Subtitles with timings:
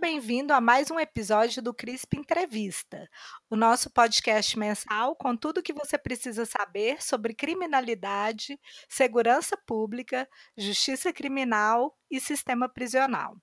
[0.00, 3.06] Bem-vindo a mais um episódio do CRISP Entrevista,
[3.50, 8.58] o nosso podcast mensal com tudo o que você precisa saber sobre criminalidade,
[8.88, 13.36] segurança pública, justiça criminal e sistema prisional.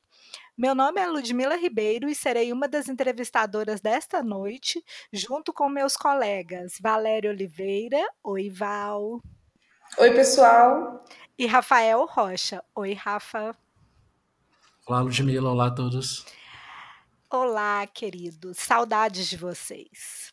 [0.58, 5.96] Meu nome é Ludmila Ribeiro e serei uma das entrevistadoras desta noite, junto com meus
[5.96, 9.22] colegas Valério Oliveira, oi Val.
[10.00, 11.06] Oi, pessoal.
[11.38, 13.56] E Rafael Rocha, oi Rafa.
[14.88, 15.52] Olá, Ludmila.
[15.52, 16.26] Olá a todos.
[17.30, 18.58] Olá, queridos.
[18.58, 20.32] Saudades de vocês.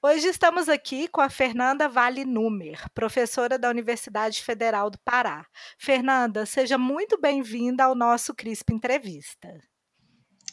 [0.00, 5.44] Hoje estamos aqui com a Fernanda Vale Númer, professora da Universidade Federal do Pará.
[5.76, 9.60] Fernanda, seja muito bem-vinda ao nosso CRISP Entrevista.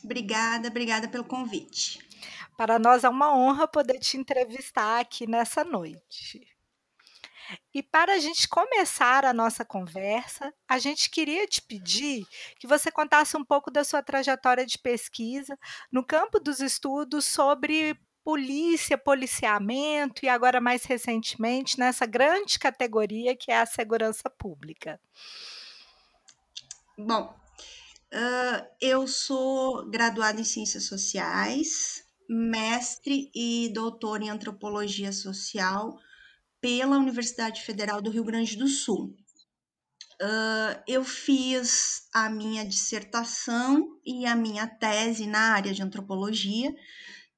[0.03, 1.99] Obrigada, obrigada pelo convite.
[2.57, 6.41] Para nós é uma honra poder te entrevistar aqui nessa noite.
[7.73, 12.25] E para a gente começar a nossa conversa, a gente queria te pedir
[12.59, 15.57] que você contasse um pouco da sua trajetória de pesquisa
[15.91, 23.51] no campo dos estudos sobre polícia, policiamento e agora mais recentemente nessa grande categoria que
[23.51, 24.99] é a segurança pública.
[26.97, 27.35] Bom,
[28.13, 35.97] uh, eu sou graduada em Ciências Sociais, mestre e doutora em Antropologia Social
[36.61, 39.15] pela Universidade Federal do Rio Grande do Sul.
[40.21, 46.71] Uh, eu fiz a minha dissertação e a minha tese na área de antropologia,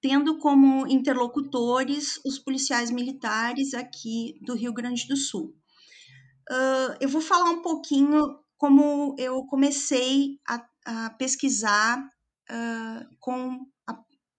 [0.01, 5.55] tendo como interlocutores os policiais militares aqui do Rio Grande do Sul.
[6.51, 13.65] Uh, eu vou falar um pouquinho como eu comecei a, a pesquisar uh, com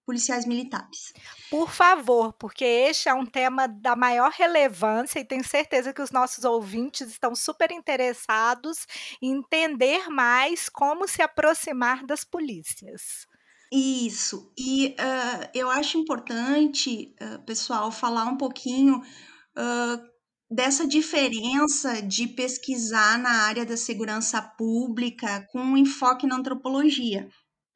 [0.05, 1.13] policiais militares.
[1.49, 6.11] Por favor, porque este é um tema da maior relevância e tenho certeza que os
[6.11, 8.85] nossos ouvintes estão super interessados
[9.21, 13.27] em entender mais como se aproximar das polícias.
[13.71, 20.15] Isso, e uh, eu acho importante, uh, pessoal, falar um pouquinho uh,
[20.49, 27.27] dessa diferença de pesquisar na área da segurança pública com um enfoque na antropologia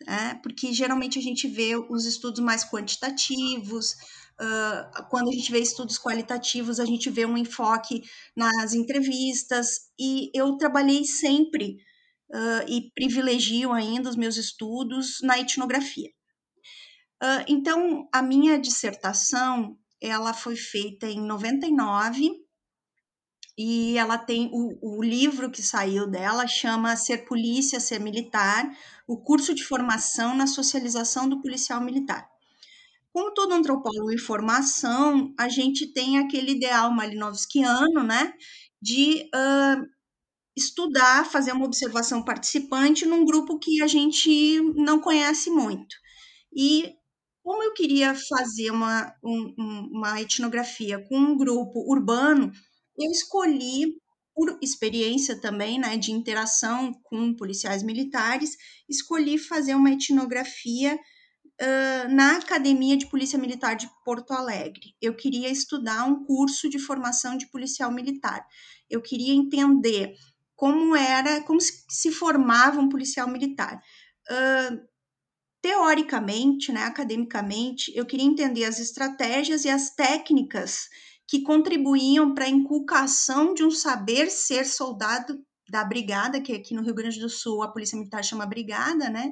[0.06, 0.40] né?
[0.42, 3.94] porque geralmente a gente vê os estudos mais quantitativos,
[4.40, 8.02] uh, quando a gente vê estudos qualitativos, a gente vê um enfoque
[8.36, 11.78] nas entrevistas, e eu trabalhei sempre
[12.32, 16.10] uh, e privilegio ainda os meus estudos na etnografia.
[17.22, 22.32] Uh, então, a minha dissertação, ela foi feita em 99,
[23.62, 28.72] e ela tem o, o livro que saiu dela chama Ser Polícia, Ser Militar,
[29.10, 32.30] o curso de formação na socialização do policial militar.
[33.12, 38.32] Como todo antropólogo em formação, a gente tem aquele ideal malinovskiano, né,
[38.80, 39.84] de uh,
[40.56, 45.96] estudar, fazer uma observação participante num grupo que a gente não conhece muito.
[46.56, 46.94] E
[47.42, 52.52] como eu queria fazer uma, um, uma etnografia com um grupo urbano,
[52.96, 53.96] eu escolhi,
[54.40, 58.56] por experiência também, né, de interação com policiais militares,
[58.88, 64.96] escolhi fazer uma etnografia uh, na Academia de Polícia Militar de Porto Alegre.
[65.02, 68.48] Eu queria estudar um curso de formação de policial militar.
[68.90, 70.16] Eu queria entender
[70.56, 73.84] como era, como se formava um policial militar.
[74.32, 74.80] Uh,
[75.62, 80.88] teoricamente, né, academicamente, eu queria entender as estratégias e as técnicas
[81.30, 85.40] que contribuíam para a inculcação de um saber ser soldado
[85.70, 89.32] da brigada, que aqui no Rio Grande do Sul a Polícia Militar chama brigada, né?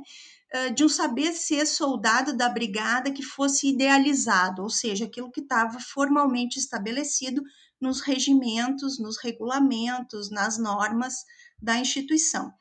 [0.76, 5.80] De um saber ser soldado da brigada que fosse idealizado, ou seja, aquilo que estava
[5.80, 7.42] formalmente estabelecido
[7.82, 11.16] nos regimentos, nos regulamentos, nas normas
[11.60, 12.54] da instituição.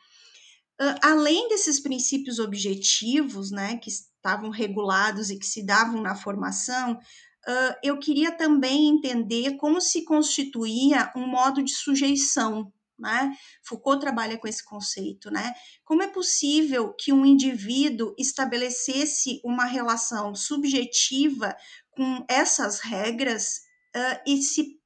[1.03, 6.99] Além desses princípios objetivos, né, que estavam regulados e que se davam na formação,
[7.49, 12.73] uh, eu queria também entender como se constituía um modo de sujeição.
[12.99, 13.37] Né?
[13.63, 15.53] Foucault trabalha com esse conceito, né?
[15.85, 21.55] Como é possível que um indivíduo estabelecesse uma relação subjetiva
[21.91, 23.59] com essas regras
[23.95, 24.81] uh, e se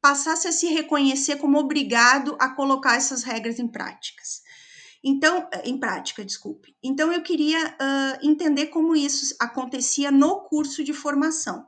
[0.00, 4.42] passasse a se reconhecer como obrigado a colocar essas regras em práticas?
[5.02, 6.76] Então, em prática, desculpe.
[6.82, 11.66] Então, eu queria uh, entender como isso acontecia no curso de formação.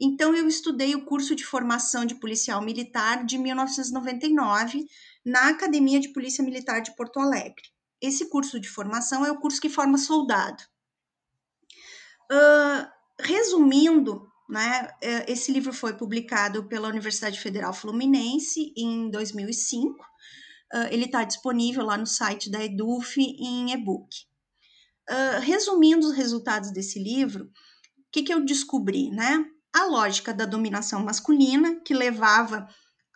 [0.00, 4.86] Então, eu estudei o curso de formação de policial militar de 1999
[5.24, 7.62] na Academia de Polícia Militar de Porto Alegre.
[8.00, 10.62] Esse curso de formação é o curso que forma soldado.
[12.30, 12.86] Uh,
[13.20, 20.04] resumindo, né, é, esse livro foi publicado pela Universidade Federal Fluminense em 2005
[20.74, 24.08] uh, ele está disponível lá no site da Eduf em e-book.
[25.08, 27.50] Uh, resumindo os resultados desse livro, o
[28.12, 29.44] que, que eu descobri, né?
[29.74, 32.66] A lógica da dominação masculina, que levava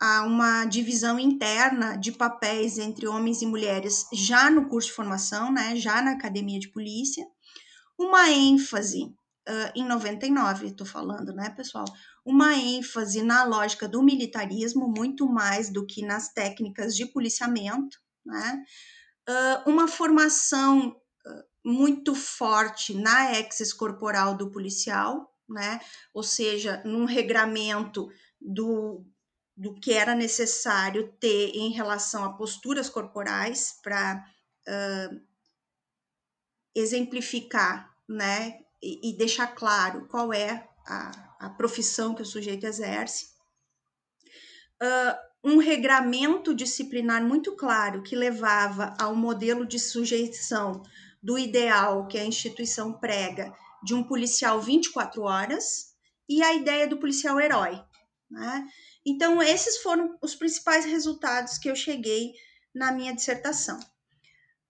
[0.01, 5.51] a uma divisão interna de papéis entre homens e mulheres já no curso de formação,
[5.51, 7.23] né, já na academia de polícia,
[7.99, 11.85] uma ênfase uh, em 99, estou falando, né, pessoal?
[12.23, 18.63] Uma ênfase na lógica do militarismo, muito mais do que nas técnicas de policiamento, né?
[19.27, 25.79] Uh, uma formação uh, muito forte na exis corporal do policial, né?
[26.13, 28.07] Ou seja, num regramento
[28.39, 29.05] do,
[29.55, 34.25] do que era necessário ter em relação a posturas corporais para
[34.67, 35.21] uh,
[36.75, 43.31] exemplificar, né, e, e, deixar claro qual é a, a, profissão que o sujeito exerce.
[44.81, 50.83] Uh, um regramento disciplinar muito claro que levava ao modelo de sujeição
[51.21, 53.53] do ideal que a instituição prega
[53.83, 55.95] de um policial 24 horas
[56.29, 57.83] e a ideia do policial herói.
[58.29, 58.67] Né?
[59.05, 62.33] Então, esses foram os principais resultados que eu cheguei
[62.73, 63.79] na minha dissertação.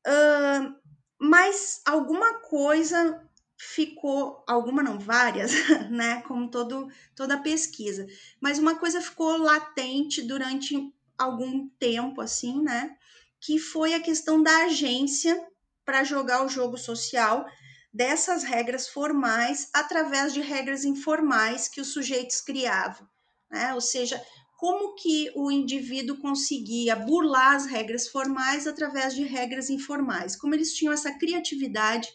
[0.07, 0.73] Uh,
[1.19, 3.21] mas alguma coisa
[3.69, 5.51] ficou, alguma não, várias,
[5.89, 6.21] né?
[6.23, 8.07] Como todo, toda pesquisa,
[8.39, 12.95] mas uma coisa ficou latente durante algum tempo, assim, né?
[13.39, 15.45] Que foi a questão da agência
[15.85, 17.45] para jogar o jogo social
[17.93, 23.07] dessas regras formais através de regras informais que os sujeitos criavam
[23.51, 23.73] né?
[23.73, 24.23] Ou seja,
[24.57, 30.73] como que o indivíduo conseguia burlar as regras formais através de regras informais, como eles
[30.73, 32.07] tinham essa criatividade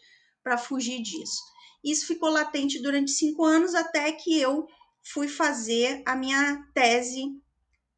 [0.46, 1.42] para fugir disso.
[1.82, 4.64] Isso ficou latente durante cinco anos até que eu
[5.02, 7.24] fui fazer a minha tese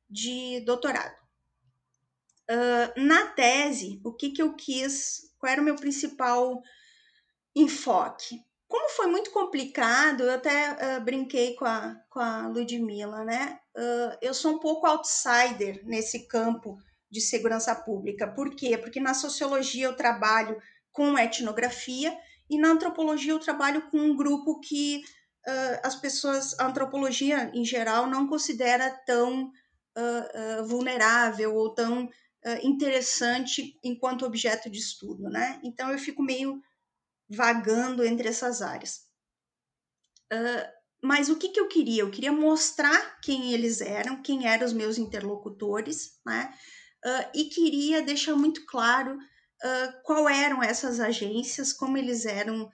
[0.08, 1.14] de doutorado.
[2.50, 6.62] Uh, na tese, o que, que eu quis, qual era o meu principal
[7.54, 8.42] enfoque?
[8.66, 13.60] Como foi muito complicado, eu até uh, brinquei com a, com a Ludmilla, né?
[13.76, 16.78] Uh, eu sou um pouco outsider nesse campo
[17.10, 18.26] de segurança pública.
[18.26, 18.78] Por quê?
[18.78, 20.58] Porque na sociologia eu trabalho
[20.90, 22.18] com etnografia
[22.48, 25.02] e na antropologia eu trabalho com um grupo que
[25.46, 29.50] uh, as pessoas, a antropologia em geral, não considera tão
[30.68, 32.08] vulnerável ou tão
[32.62, 35.60] interessante enquanto objeto de estudo, né?
[35.64, 36.62] Então eu fico meio
[37.28, 39.08] vagando entre essas áreas.
[40.32, 42.02] Uh, mas o que, que eu queria?
[42.02, 46.52] Eu queria mostrar quem eles eram, quem eram os meus interlocutores, né?
[47.04, 49.16] Uh, e queria deixar muito claro
[49.64, 52.70] uh, qual eram essas agências, como eles eram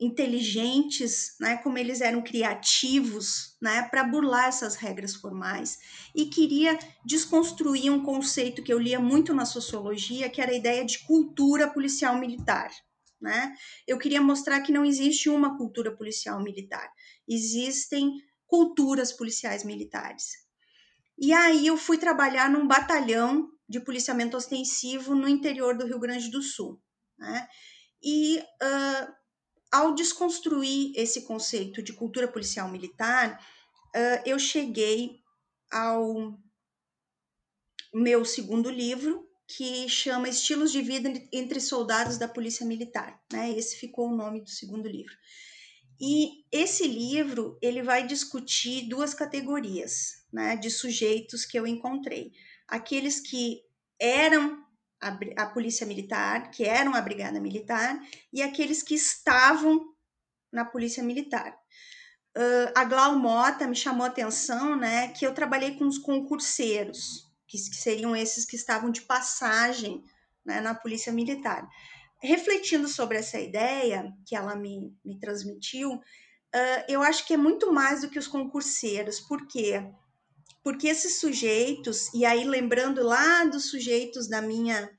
[0.00, 5.78] inteligentes, né, como eles eram criativos, né, para burlar essas regras formais.
[6.14, 10.84] E queria desconstruir um conceito que eu lia muito na sociologia, que era a ideia
[10.84, 12.70] de cultura policial militar.
[13.20, 13.54] Né?
[13.86, 16.90] Eu queria mostrar que não existe uma cultura policial militar,
[17.26, 18.12] existem
[18.46, 20.44] culturas policiais militares.
[21.16, 26.30] E aí eu fui trabalhar num batalhão de policiamento ostensivo no interior do Rio Grande
[26.30, 26.80] do Sul.
[27.18, 27.48] Né?
[28.02, 29.14] E uh,
[29.72, 33.38] ao desconstruir esse conceito de cultura policial militar,
[33.94, 35.20] uh, eu cheguei
[35.70, 36.38] ao
[37.92, 43.22] meu segundo livro, que chama Estilos de Vida entre Soldados da Polícia Militar.
[43.32, 43.50] Né?
[43.56, 45.14] Esse ficou o nome do segundo livro.
[46.00, 52.32] E esse livro ele vai discutir duas categorias né, de sujeitos que eu encontrei.
[52.68, 53.62] Aqueles que
[54.00, 54.64] eram
[55.00, 58.00] a, a polícia militar, que eram a brigada militar,
[58.32, 59.94] e aqueles que estavam
[60.52, 61.54] na polícia militar.
[62.36, 67.30] Uh, a Glau Mota me chamou a atenção, né, que eu trabalhei com os concurseiros,
[67.46, 70.02] que, que seriam esses que estavam de passagem
[70.44, 71.68] né, na polícia militar.
[72.20, 77.72] Refletindo sobre essa ideia que ela me, me transmitiu, uh, eu acho que é muito
[77.72, 79.84] mais do que os concurseiros, por quê?
[80.64, 84.90] Porque esses sujeitos, e aí lembrando lá dos sujeitos da minha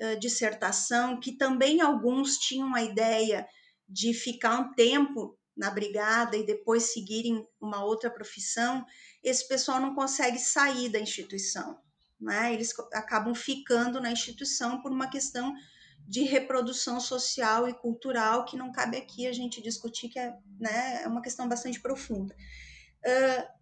[0.00, 3.46] uh, dissertação, que também alguns tinham a ideia
[3.86, 8.86] de ficar um tempo na brigada e depois seguirem uma outra profissão,
[9.22, 11.78] esse pessoal não consegue sair da instituição,
[12.18, 12.54] né?
[12.54, 15.52] Eles acabam ficando na instituição por uma questão
[16.08, 21.02] de reprodução social e cultural que não cabe aqui a gente discutir, que é, né,
[21.02, 22.34] é uma questão bastante profunda.
[23.04, 23.59] Uh,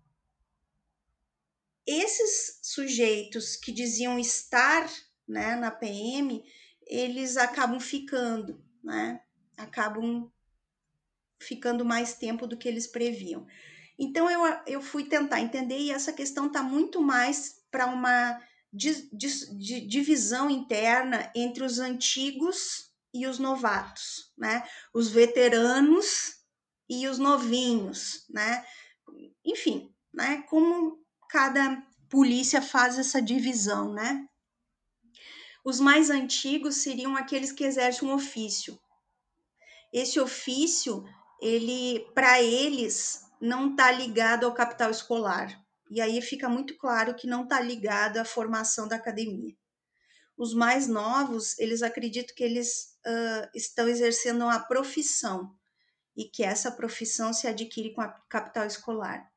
[1.89, 4.87] esses sujeitos que diziam estar
[5.27, 6.45] né, na PM,
[6.87, 9.21] eles acabam ficando, né?
[9.57, 10.31] Acabam
[11.41, 13.47] ficando mais tempo do que eles previam.
[13.99, 18.39] Então eu, eu fui tentar entender e essa questão está muito mais para uma
[18.73, 24.63] divisão interna entre os antigos e os novatos, né?
[24.93, 26.35] Os veteranos
[26.89, 28.65] e os novinhos, né?
[29.45, 30.43] Enfim, né?
[30.43, 34.27] Como cada polícia faz essa divisão, né?
[35.65, 38.79] Os mais antigos seriam aqueles que exercem um ofício.
[39.93, 41.05] Esse ofício,
[41.41, 45.63] ele, para eles, não está ligado ao capital escolar.
[45.91, 49.55] E aí fica muito claro que não está ligado à formação da academia.
[50.37, 55.55] Os mais novos, eles acreditam que eles uh, estão exercendo uma profissão
[56.17, 59.29] e que essa profissão se adquire com a capital escolar.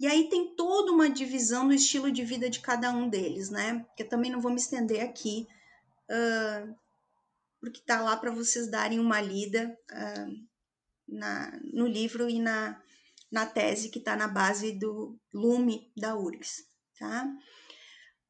[0.00, 3.84] E aí tem toda uma divisão do estilo de vida de cada um deles, né?
[3.94, 5.46] Que eu também não vou me estender aqui,
[6.10, 6.74] uh,
[7.60, 10.46] porque tá lá para vocês darem uma lida uh,
[11.06, 12.82] na, no livro e na,
[13.30, 16.64] na tese que está na base do Lume da URGS,
[16.98, 17.30] tá?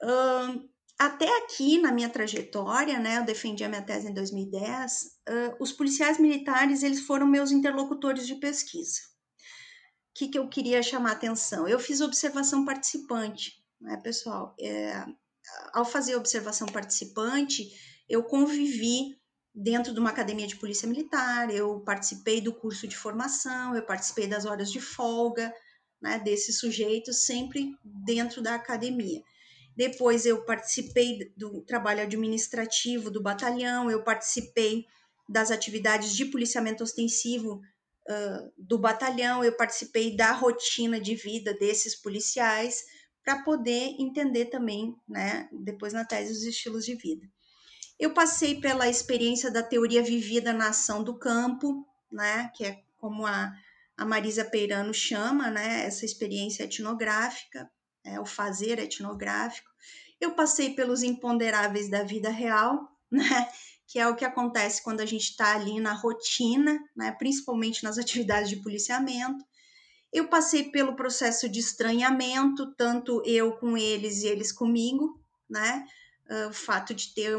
[0.02, 4.92] Uh, até aqui na minha trajetória, né, eu defendi a minha tese em 2010,
[5.28, 8.98] uh, os policiais militares eles foram meus interlocutores de pesquisa.
[10.20, 11.66] Que, que eu queria chamar atenção?
[11.66, 14.54] Eu fiz observação participante, né, pessoal?
[14.60, 15.02] É,
[15.72, 17.70] ao fazer observação participante,
[18.06, 19.18] eu convivi
[19.54, 24.26] dentro de uma academia de polícia militar, eu participei do curso de formação, eu participei
[24.26, 25.50] das horas de folga,
[26.02, 29.22] né, desses sujeitos, sempre dentro da academia.
[29.74, 34.84] Depois eu participei do trabalho administrativo do batalhão, eu participei
[35.26, 37.62] das atividades de policiamento ostensivo
[38.56, 42.84] do batalhão, eu participei da rotina de vida desses policiais,
[43.24, 47.26] para poder entender também, né, depois na tese, os estilos de vida.
[47.98, 53.26] Eu passei pela experiência da teoria vivida na ação do campo, né, que é como
[53.26, 53.52] a,
[53.96, 57.70] a Marisa Peirano chama, né, essa experiência etnográfica,
[58.02, 59.70] é, o fazer etnográfico.
[60.20, 63.48] Eu passei pelos imponderáveis da vida real, né,
[63.90, 67.98] que é o que acontece quando a gente está ali na rotina, né, principalmente nas
[67.98, 69.44] atividades de policiamento.
[70.12, 75.84] Eu passei pelo processo de estranhamento, tanto eu com eles e eles comigo, né?
[76.48, 77.36] O fato de ter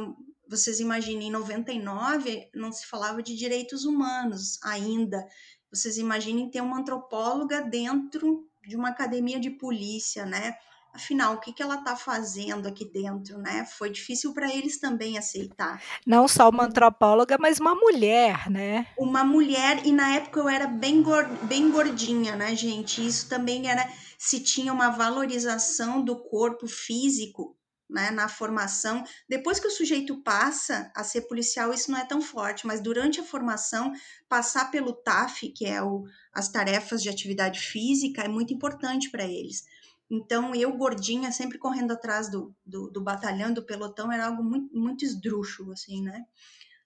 [0.47, 5.25] vocês imaginem, em 99 não se falava de direitos humanos ainda.
[5.71, 10.53] Vocês imaginem ter uma antropóloga dentro de uma academia de polícia, né?
[10.93, 13.65] Afinal, o que, que ela está fazendo aqui dentro, né?
[13.65, 15.81] Foi difícil para eles também aceitar.
[16.05, 18.87] Não só uma antropóloga, mas uma mulher, né?
[18.97, 21.03] Uma mulher, e na época eu era bem,
[21.43, 23.05] bem gordinha, né, gente?
[23.05, 27.57] Isso também era se tinha uma valorização do corpo físico
[27.91, 29.03] né, na formação.
[29.27, 33.19] Depois que o sujeito passa a ser policial, isso não é tão forte, mas durante
[33.19, 33.91] a formação,
[34.29, 39.25] passar pelo TAF, que é o, as tarefas de atividade física, é muito importante para
[39.25, 39.65] eles.
[40.11, 44.77] Então, eu, gordinha, sempre correndo atrás do, do, do, batalhão, do pelotão, era algo muito,
[44.77, 46.25] muito esdrúxulo, assim, né?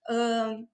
[0.08, 0.67] Uh,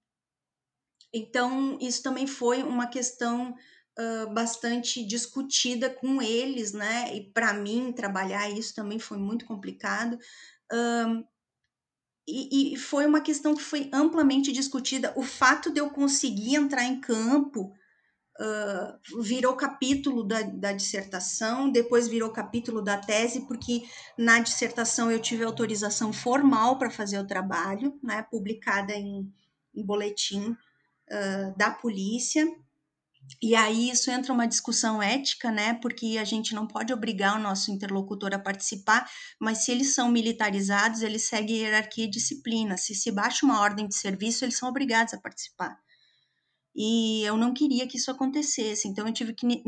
[1.13, 3.55] então, isso também foi uma questão
[3.97, 7.15] uh, bastante discutida com eles, né?
[7.15, 10.19] E para mim, trabalhar isso também foi muito complicado.
[10.69, 11.25] Uh,
[12.27, 15.13] e, e, foi uma questão que foi amplamente discutida.
[15.15, 17.73] O fato de eu conseguir entrar em campo
[19.21, 23.83] virou capítulo da, da, dissertação, depois virou capítulo da tese, porque
[24.17, 29.31] na dissertação eu tive autorização formal para fazer o trabalho, né, publicada em,
[29.75, 32.45] em boletim uh, da polícia.
[33.41, 35.75] E aí isso entra uma discussão ética, né?
[35.75, 39.07] Porque a gente não pode obrigar o nosso interlocutor a participar,
[39.39, 42.77] mas se eles são militarizados, eles seguem hierarquia e disciplina.
[42.77, 45.77] Se se baixa uma ordem de serviço, eles são obrigados a participar.
[46.75, 49.61] E eu não queria que isso acontecesse, então eu tive que ne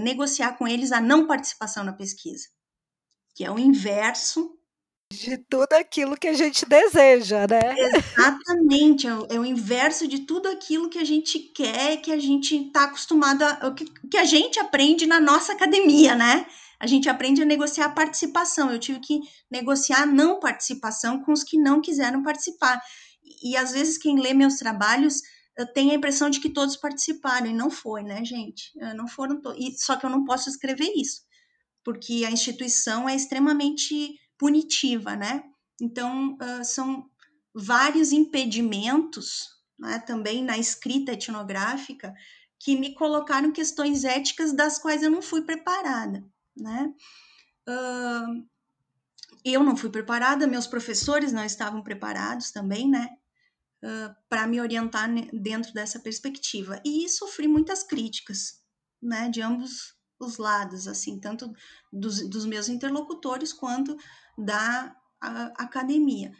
[0.00, 2.48] negociar com eles a não participação na pesquisa,
[3.34, 4.58] que é o inverso
[5.10, 7.74] de tudo aquilo que a gente deseja, né?
[7.78, 12.18] Exatamente, é o, é o inverso de tudo aquilo que a gente quer, que a
[12.18, 13.74] gente está acostumado a.
[13.74, 16.46] Que, que a gente aprende na nossa academia, né?
[16.78, 18.70] A gente aprende a negociar a participação.
[18.70, 22.80] Eu tive que negociar a não participação com os que não quiseram participar.
[23.42, 25.20] E às vezes quem lê meus trabalhos
[25.66, 28.70] tem a impressão de que todos participaram, e não foi, né, gente?
[28.96, 29.58] Não foram todos.
[29.80, 31.22] Só que eu não posso escrever isso,
[31.84, 35.42] porque a instituição é extremamente punitiva, né?
[35.80, 37.08] Então, uh, são
[37.54, 39.48] vários impedimentos,
[39.78, 42.14] né, também na escrita etnográfica,
[42.58, 46.24] que me colocaram questões éticas das quais eu não fui preparada,
[46.56, 46.92] né?
[47.68, 48.46] Uh,
[49.44, 53.08] eu não fui preparada, meus professores não estavam preparados também, né?
[53.80, 56.80] Uh, para me orientar dentro dessa perspectiva.
[56.84, 58.60] E sofri muitas críticas,
[59.00, 61.52] né, de ambos os lados, assim, tanto
[61.92, 63.96] dos, dos meus interlocutores quanto
[64.36, 66.32] da a academia.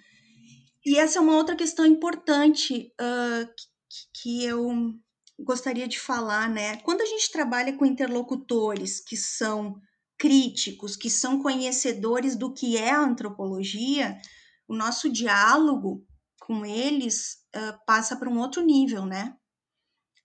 [0.87, 3.47] E essa é uma outra questão importante uh,
[3.89, 4.95] que, que eu
[5.39, 6.77] gostaria de falar, né?
[6.79, 9.81] Quando a gente trabalha com interlocutores que são
[10.17, 14.19] críticos, que são conhecedores do que é a antropologia,
[14.67, 16.07] o nosso diálogo
[16.49, 19.37] com eles uh, passa para um outro nível, né?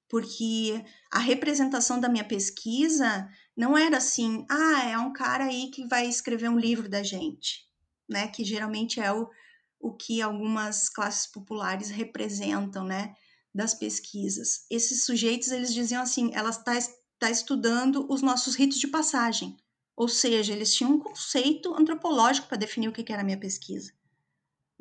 [0.07, 3.27] Porque a representação da minha pesquisa
[3.57, 7.67] não era assim, ah, é um cara aí que vai escrever um livro da gente,
[8.09, 8.29] né?
[8.29, 9.29] Que geralmente é o,
[9.77, 13.13] o que algumas classes populares representam, né?
[13.53, 14.65] Das pesquisas.
[14.71, 19.57] Esses sujeitos, eles diziam assim, ela está, está estudando os nossos ritos de passagem.
[19.93, 23.91] Ou seja, eles tinham um conceito antropológico para definir o que era a minha pesquisa.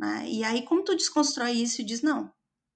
[0.02, 0.24] Né?
[0.26, 2.28] E aí, como tu desconstrói isso e diz, não,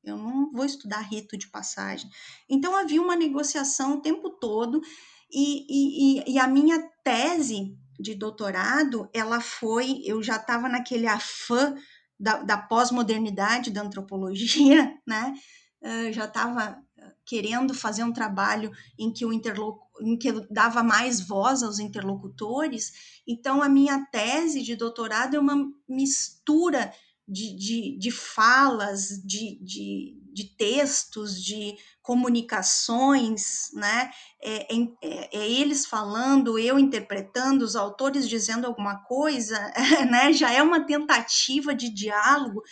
[0.04, 2.08] eu não vou estudar rito de passagem.
[2.48, 4.80] Então, havia uma negociação o tempo todo,
[5.28, 11.74] e, e, e a minha tese de doutorado, ela foi, eu já estava naquele afã
[12.18, 15.34] da, da pós-modernidade da antropologia, né?
[15.82, 16.80] Uh, já estava
[17.24, 23.20] querendo fazer um trabalho em que o interlocutor em que dava mais voz aos interlocutores.
[23.26, 25.56] Então, a minha tese de doutorado é uma
[25.88, 26.92] mistura
[27.28, 34.10] de, de, de falas, de, de, de, textos, de comunicações, né?
[34.40, 34.88] É, é,
[35.32, 39.58] é, eles falando, eu interpretando, os autores dizendo alguma coisa,
[40.10, 40.32] né?
[40.32, 42.62] Já é uma tentativa de diálogo.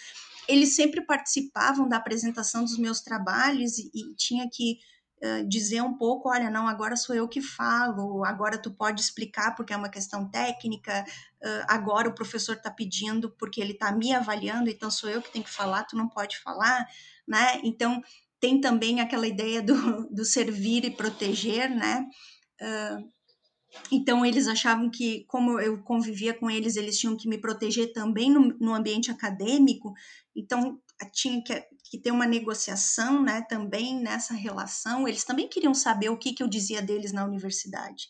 [0.46, 4.78] Eles sempre participavam da apresentação dos meus trabalhos e, e tinha que
[5.48, 9.72] dizer um pouco, olha, não, agora sou eu que falo, agora tu pode explicar porque
[9.72, 11.04] é uma questão técnica,
[11.42, 15.32] uh, agora o professor está pedindo porque ele está me avaliando, então sou eu que
[15.32, 16.86] tenho que falar, tu não pode falar,
[17.26, 17.60] né?
[17.64, 18.02] Então
[18.38, 22.06] tem também aquela ideia do, do servir e proteger, né?
[22.60, 23.14] Uh,
[23.90, 28.30] então eles achavam que, como eu convivia com eles, eles tinham que me proteger também
[28.30, 29.92] no, no ambiente acadêmico.
[30.36, 30.78] Então
[31.12, 33.42] tinha que, que, ter uma negociação, né?
[33.42, 35.06] Também nessa relação.
[35.06, 38.08] Eles também queriam saber o que, que eu dizia deles na universidade.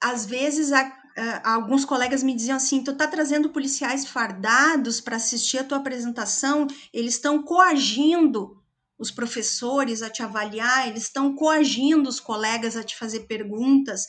[0.00, 5.16] Às vezes a, a, alguns colegas me diziam assim: tu tá trazendo policiais fardados para
[5.16, 6.66] assistir a tua apresentação?
[6.92, 8.60] Eles estão coagindo
[8.98, 14.06] os professores a te avaliar, eles estão coagindo os colegas a te fazer perguntas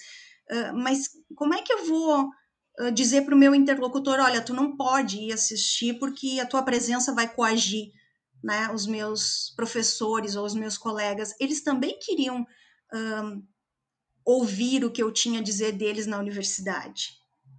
[0.76, 2.30] mas como é que eu vou
[2.94, 7.14] dizer para o meu interlocutor, olha, tu não pode ir assistir porque a tua presença
[7.14, 7.92] vai coagir,
[8.44, 12.46] né, os meus professores ou os meus colegas, eles também queriam
[12.94, 13.44] um,
[14.26, 17.14] ouvir o que eu tinha a dizer deles na universidade,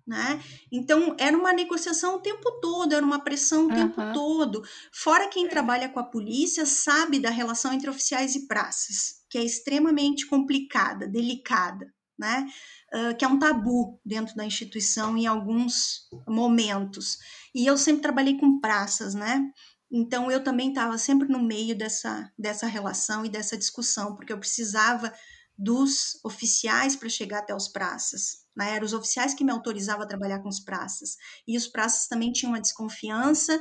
[0.06, 0.42] né?
[0.70, 3.74] Então era uma negociação o tempo todo, era uma pressão o uhum.
[3.74, 4.62] tempo todo.
[4.92, 9.44] Fora quem trabalha com a polícia sabe da relação entre oficiais e praças, que é
[9.44, 12.46] extremamente complicada, delicada, né?
[12.94, 17.18] Uh, que é um tabu dentro da instituição em alguns momentos.
[17.54, 19.50] E eu sempre trabalhei com praças, né?
[19.96, 24.38] Então eu também estava sempre no meio dessa, dessa relação e dessa discussão, porque eu
[24.40, 25.14] precisava
[25.57, 28.44] dos oficiais para chegar até os praças.
[28.57, 28.74] Né?
[28.74, 31.16] Eram os oficiais que me autorizavam a trabalhar com os praças.
[31.46, 33.57] E os praças também tinham uma desconfiança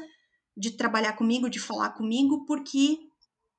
[0.57, 2.97] de trabalhar comigo, de falar comigo, porque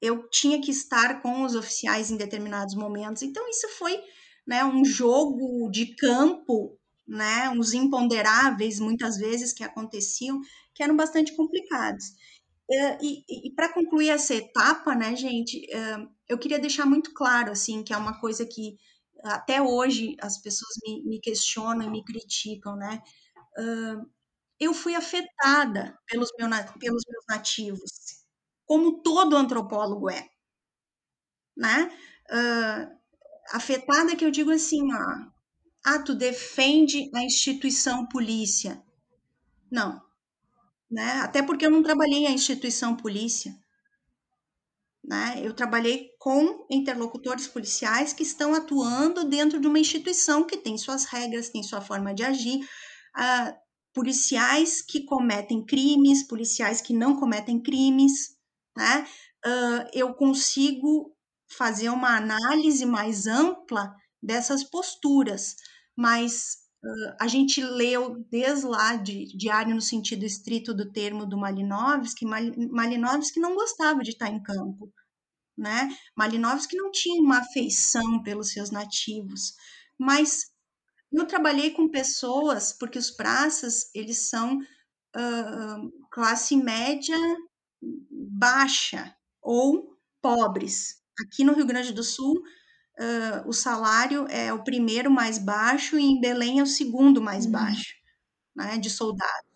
[0.03, 3.23] eu tinha que estar com os oficiais em determinados momentos.
[3.23, 4.03] Então isso foi
[4.45, 10.41] né, um jogo de campo, né, uns imponderáveis muitas vezes que aconteciam,
[10.75, 12.05] que eram bastante complicados.
[12.71, 17.93] E, para concluir essa etapa, né, gente, eh, eu queria deixar muito claro, assim, que
[17.93, 18.79] é uma coisa que
[19.23, 23.03] até hoje as pessoas me, me questionam e me criticam, né?
[24.59, 26.49] eu fui afetada pelos, meu,
[26.79, 28.25] pelos meus nativos,
[28.67, 30.29] como todo antropólogo é,
[31.57, 31.91] né?
[33.53, 35.35] afetada que eu digo assim, ó,
[35.85, 38.83] ah, tu defende a instituição polícia.
[39.71, 40.04] Não,
[40.91, 41.21] né?
[41.23, 43.55] Até porque eu não trabalhei a instituição polícia.
[45.03, 45.41] Né?
[45.43, 51.05] Eu trabalhei com interlocutores policiais que estão atuando dentro de uma instituição que tem suas
[51.05, 53.55] regras, tem sua forma de agir, uh,
[53.93, 58.37] policiais que cometem crimes, policiais que não cometem crimes,
[58.77, 59.07] né?
[59.47, 61.15] Uh, eu consigo
[61.47, 65.57] fazer uma análise mais ampla dessas posturas,
[65.95, 71.39] mas uh, a gente leu desde lá de diário no sentido estrito do termo do
[71.39, 74.93] Malinowski, Mal, Malinowski não gostava de estar em campo,
[75.57, 75.89] né?
[76.17, 79.55] Malinowski não tinha uma afeição pelos seus nativos,
[79.99, 80.53] mas
[81.13, 87.17] eu trabalhei com pessoas, porque os praças, eles são uh, classe média
[88.11, 92.43] baixa ou pobres, Aqui no Rio Grande do Sul,
[92.99, 97.45] uh, o salário é o primeiro mais baixo e em Belém é o segundo mais
[97.47, 97.53] uhum.
[97.53, 97.95] baixo,
[98.55, 99.55] né, de soldados.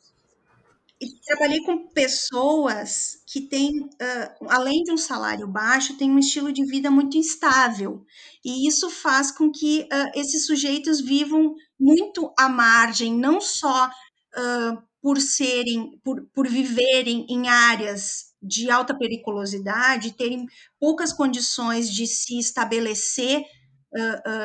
[1.26, 6.64] trabalhei com pessoas que têm, uh, além de um salário baixo, têm um estilo de
[6.64, 8.04] vida muito instável.
[8.44, 14.82] E isso faz com que uh, esses sujeitos vivam muito à margem, não só uh,
[15.00, 20.46] por serem, por, por viverem em áreas de alta periculosidade, terem
[20.78, 23.42] poucas condições de se estabelecer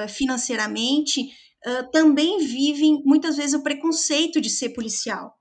[0.09, 1.29] financeiramente,
[1.91, 5.37] também vivem muitas vezes o preconceito de ser policial.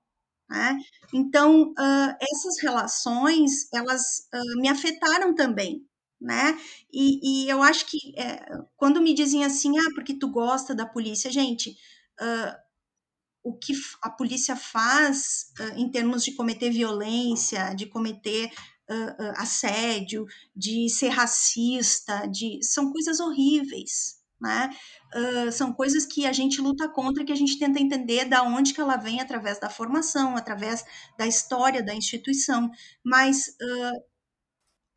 [0.49, 0.77] Né?
[1.13, 5.85] Então, uh, essas relações, elas uh, me afetaram também,
[6.19, 6.57] né?
[6.91, 8.45] E, e eu acho que é,
[8.77, 11.71] quando me dizem assim, ah, porque tu gosta da polícia, gente,
[12.21, 12.62] uh,
[13.43, 18.49] o que a polícia faz em termos de cometer violência, de cometer
[19.37, 20.25] assédio,
[20.55, 24.69] de ser racista, de são coisas horríveis, né?
[25.15, 28.73] Uh, são coisas que a gente luta contra, que a gente tenta entender da onde
[28.73, 30.83] que ela vem através da formação, através
[31.17, 32.69] da história da instituição,
[33.03, 34.03] mas uh,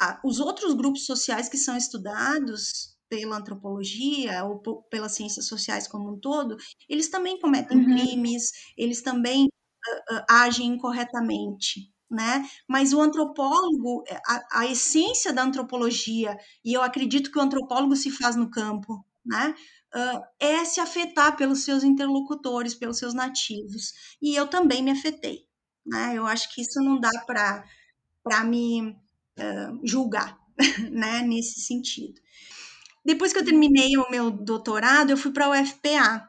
[0.01, 6.13] a, os outros grupos sociais que são estudados pela antropologia ou pelas ciências sociais como
[6.13, 6.57] um todo,
[6.89, 7.85] eles também cometem uhum.
[7.85, 12.49] crimes, eles também uh, agem incorretamente, né?
[12.69, 18.11] Mas o antropólogo, a, a essência da antropologia, e eu acredito que o antropólogo se
[18.11, 19.55] faz no campo, né?
[19.95, 23.95] Uh, é se afetar pelos seus interlocutores, pelos seus nativos.
[24.21, 25.47] E eu também me afetei.
[25.87, 26.15] Né?
[26.17, 30.39] Eu acho que isso não dá para me uh, julgar
[30.91, 31.23] né?
[31.23, 32.21] nesse sentido.
[33.07, 36.29] Depois que eu terminei o meu doutorado, eu fui para a UFPA.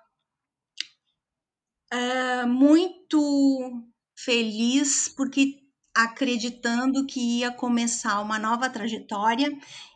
[1.92, 3.84] Uh, muito
[4.16, 5.56] feliz, porque
[5.96, 9.50] acreditando que ia começar uma nova trajetória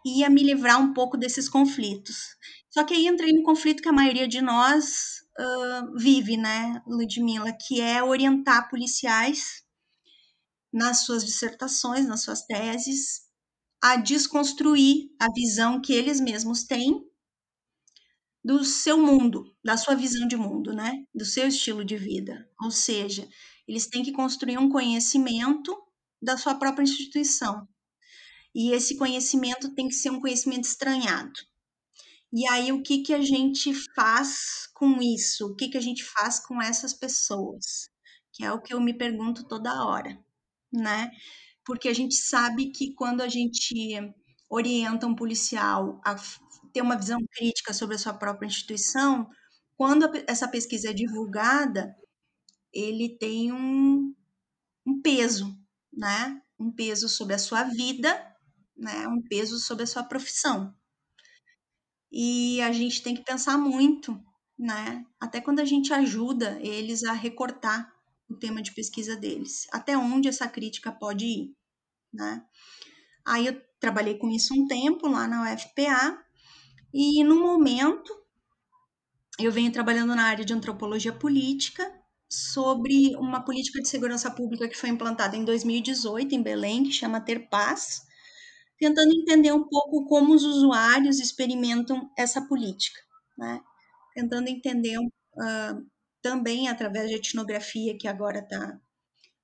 [0.03, 2.35] e ia me livrar um pouco desses conflitos.
[2.71, 7.53] Só que aí entrei no conflito que a maioria de nós uh, vive, né, Ludmilla,
[7.53, 9.63] que é orientar policiais
[10.73, 13.30] nas suas dissertações, nas suas teses,
[13.81, 17.03] a desconstruir a visão que eles mesmos têm
[18.43, 21.05] do seu mundo, da sua visão de mundo, né?
[21.13, 22.49] Do seu estilo de vida.
[22.61, 23.27] Ou seja,
[23.67, 25.75] eles têm que construir um conhecimento
[26.21, 27.67] da sua própria instituição.
[28.53, 31.39] E esse conhecimento tem que ser um conhecimento estranhado.
[32.33, 35.47] E aí, o que, que a gente faz com isso?
[35.47, 37.89] O que, que a gente faz com essas pessoas?
[38.33, 40.17] Que é o que eu me pergunto toda hora,
[40.71, 41.11] né?
[41.65, 44.13] Porque a gente sabe que quando a gente
[44.49, 46.15] orienta um policial a
[46.73, 49.29] ter uma visão crítica sobre a sua própria instituição,
[49.77, 51.95] quando essa pesquisa é divulgada,
[52.73, 54.13] ele tem um,
[54.85, 55.57] um peso,
[55.91, 56.41] né?
[56.59, 58.09] Um peso sobre a sua vida,
[58.77, 59.07] né?
[59.07, 60.73] Um peso sobre a sua profissão.
[62.11, 64.19] E a gente tem que pensar muito,
[64.57, 65.05] né?
[65.19, 67.91] Até quando a gente ajuda eles a recortar
[68.31, 71.55] o tema de pesquisa deles, até onde essa crítica pode ir,
[72.13, 72.43] né?
[73.25, 76.17] Aí eu trabalhei com isso um tempo lá na UFPA
[76.93, 78.11] e no momento
[79.39, 81.83] eu venho trabalhando na área de antropologia política
[82.29, 87.19] sobre uma política de segurança pública que foi implantada em 2018 em Belém, que chama
[87.19, 88.01] Ter Paz,
[88.79, 92.99] tentando entender um pouco como os usuários experimentam essa política,
[93.37, 93.61] né?
[94.13, 95.85] Tentando entender uh,
[96.21, 98.79] também através de etnografia, que agora está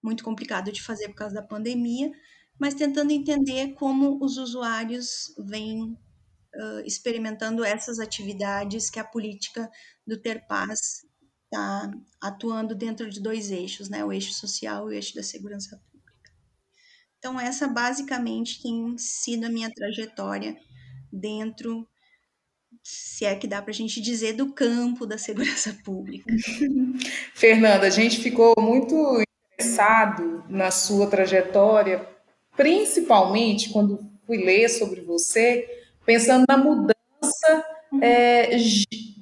[0.01, 2.11] muito complicado de fazer por causa da pandemia,
[2.59, 9.69] mas tentando entender como os usuários vêm uh, experimentando essas atividades que a política
[10.05, 11.05] do Ter Paz
[11.45, 14.03] está atuando dentro de dois eixos, né?
[14.03, 16.31] O eixo social e o eixo da segurança pública.
[17.17, 20.57] Então, essa basicamente tem sido a minha trajetória
[21.11, 21.87] dentro,
[22.87, 26.33] se é que dá para a gente dizer, do campo da segurança pública.
[27.35, 28.95] Fernanda, a gente ficou muito
[29.53, 32.07] interessado na sua trajetória,
[32.55, 35.67] principalmente quando fui ler sobre você,
[36.05, 36.95] pensando na mudança,
[37.91, 37.99] uhum.
[38.01, 38.55] é,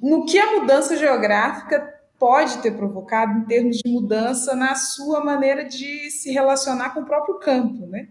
[0.00, 5.64] no que a mudança geográfica pode ter provocado em termos de mudança na sua maneira
[5.64, 8.08] de se relacionar com o próprio campo, né?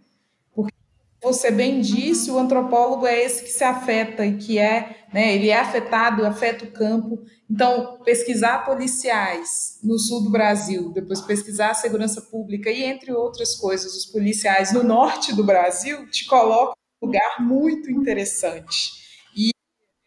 [1.25, 5.49] Você bem disse, o antropólogo é esse que se afeta e que é, né, ele
[5.49, 7.19] é afetado, afeta o campo.
[7.49, 13.55] Então, pesquisar policiais no sul do Brasil, depois pesquisar a segurança pública e entre outras
[13.55, 18.91] coisas, os policiais no norte do Brasil te coloca em um lugar muito interessante.
[19.35, 19.49] E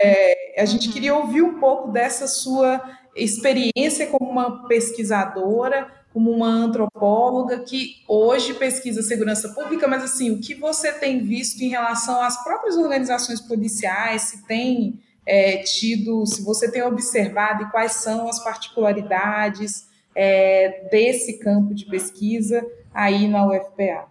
[0.01, 2.81] é, a gente queria ouvir um pouco dessa sua
[3.17, 10.41] experiência como uma pesquisadora, como uma antropóloga que hoje pesquisa segurança pública, mas assim, o
[10.41, 16.43] que você tem visto em relação às próprias organizações policiais, se tem é, tido, se
[16.43, 23.47] você tem observado e quais são as particularidades é, desse campo de pesquisa aí na
[23.47, 24.09] UFPA.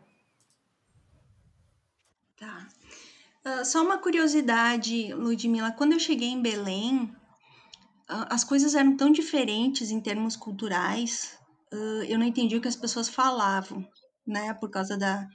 [2.40, 2.68] Tá.
[3.46, 7.12] Uh, só uma curiosidade, Ludmila, quando eu cheguei em Belém,
[8.10, 11.37] uh, as coisas eram tão diferentes em termos culturais,
[11.74, 13.88] uh, eu não entendi o que as pessoas falavam,
[14.26, 15.28] né, por causa da,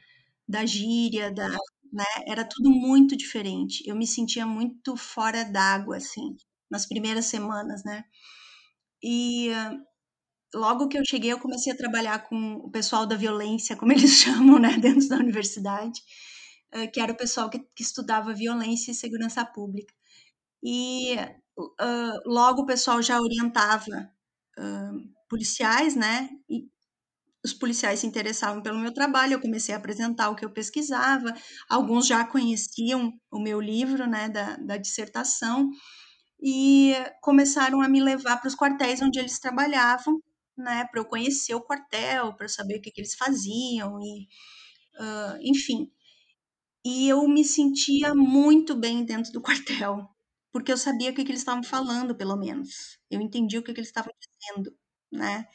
[0.49, 1.49] da gíria, da,
[1.93, 3.83] né, era tudo muito diferente.
[3.87, 6.37] Eu me sentia muito fora d'água, assim,
[6.71, 8.05] nas primeiras semanas, né,
[9.03, 9.51] e
[10.55, 14.13] logo que eu cheguei, eu comecei a trabalhar com o pessoal da violência, como eles
[14.13, 16.01] chamam, né, dentro da universidade,
[16.93, 19.93] que era o pessoal que, que estudava violência e segurança pública.
[20.63, 21.17] E
[21.59, 24.11] uh, logo o pessoal já orientava
[24.59, 26.29] uh, policiais, né?
[26.49, 26.69] E
[27.43, 31.35] os policiais se interessavam pelo meu trabalho, eu comecei a apresentar o que eu pesquisava,
[31.69, 35.69] alguns já conheciam o meu livro, né, da, da dissertação,
[36.41, 40.23] e começaram a me levar para os quartéis onde eles trabalhavam,
[40.57, 44.29] né, para eu conhecer o quartel, para eu saber o que, que eles faziam, e,
[45.01, 45.91] uh, enfim.
[46.85, 50.09] E eu me sentia muito bem dentro do quartel,
[50.53, 52.99] porque eu sabia o que, que eles estavam falando, pelo menos.
[53.11, 54.77] Eu entendia o que, que eles estavam dizendo,
[55.13, 55.47] né?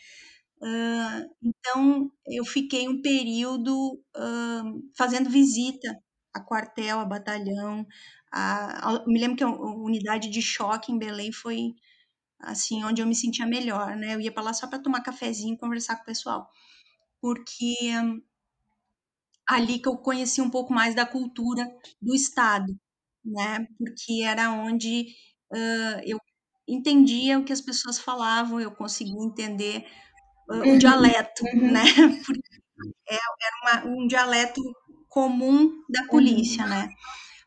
[0.61, 5.95] Uh, então, eu fiquei um período uh, fazendo visita
[6.33, 7.85] a quartel, a batalhão.
[8.31, 11.75] A, a, me lembro que a unidade de choque em Belém foi
[12.39, 14.15] assim onde eu me sentia melhor, né?
[14.15, 16.49] Eu ia para lá só para tomar cafezinho e conversar com o pessoal,
[17.21, 18.21] porque um,
[19.47, 21.65] ali que eu conheci um pouco mais da cultura
[22.01, 22.77] do Estado,
[23.25, 23.67] né?
[23.77, 25.07] Porque era onde
[25.51, 26.19] uh, eu
[26.67, 29.85] entendia o que as pessoas falavam, eu conseguia entender
[30.49, 31.71] uh, o dialeto, uhum.
[31.71, 31.83] né?
[32.25, 32.61] Porque
[33.09, 34.61] é, era uma, um dialeto
[35.07, 36.69] comum da polícia, uhum.
[36.69, 36.89] né?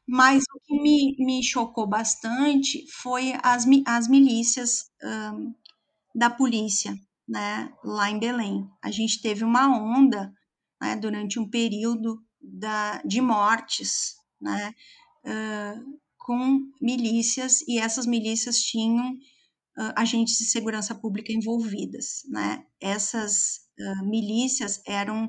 [0.07, 5.55] Mas o que me, me chocou bastante foi as, as milícias um,
[6.13, 6.97] da polícia,
[7.29, 8.69] né, lá em Belém.
[8.83, 10.33] A gente teve uma onda
[10.81, 14.75] né, durante um período da, de mortes, né,
[15.25, 16.01] uh,
[16.31, 22.23] com milícias, e essas milícias tinham uh, agentes de segurança pública envolvidas.
[22.29, 22.65] Né?
[22.81, 25.29] Essas uh, milícias eram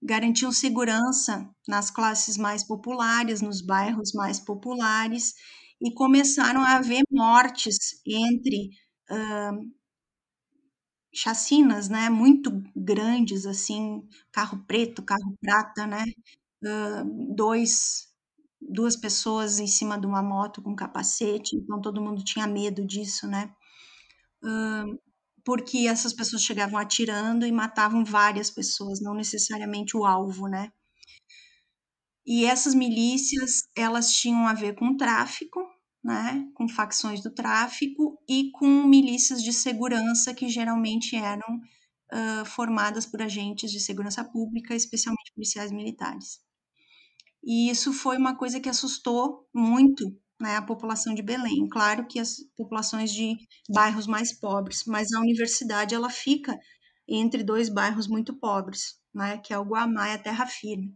[0.00, 5.34] garantiam segurança nas classes mais populares, nos bairros mais populares,
[5.80, 8.70] e começaram a haver mortes entre
[11.12, 16.04] chacinas, né, muito grandes, assim, carro preto, carro prata, né,
[16.64, 18.11] uh, dois,
[18.68, 23.26] duas pessoas em cima de uma moto com capacete, então todo mundo tinha medo disso,
[23.26, 23.52] né,
[25.44, 30.70] porque essas pessoas chegavam atirando e matavam várias pessoas, não necessariamente o alvo, né.
[32.24, 35.60] E essas milícias, elas tinham a ver com tráfico,
[36.04, 41.60] né, com facções do tráfico e com milícias de segurança que geralmente eram
[42.12, 46.40] uh, formadas por agentes de segurança pública, especialmente policiais militares.
[47.44, 50.04] E isso foi uma coisa que assustou muito
[50.40, 51.68] né, a população de Belém.
[51.68, 53.36] Claro que as populações de
[53.70, 56.58] bairros mais pobres, mas a universidade ela fica
[57.08, 60.94] entre dois bairros muito pobres, né, que é o Guamá e a Terra Firme.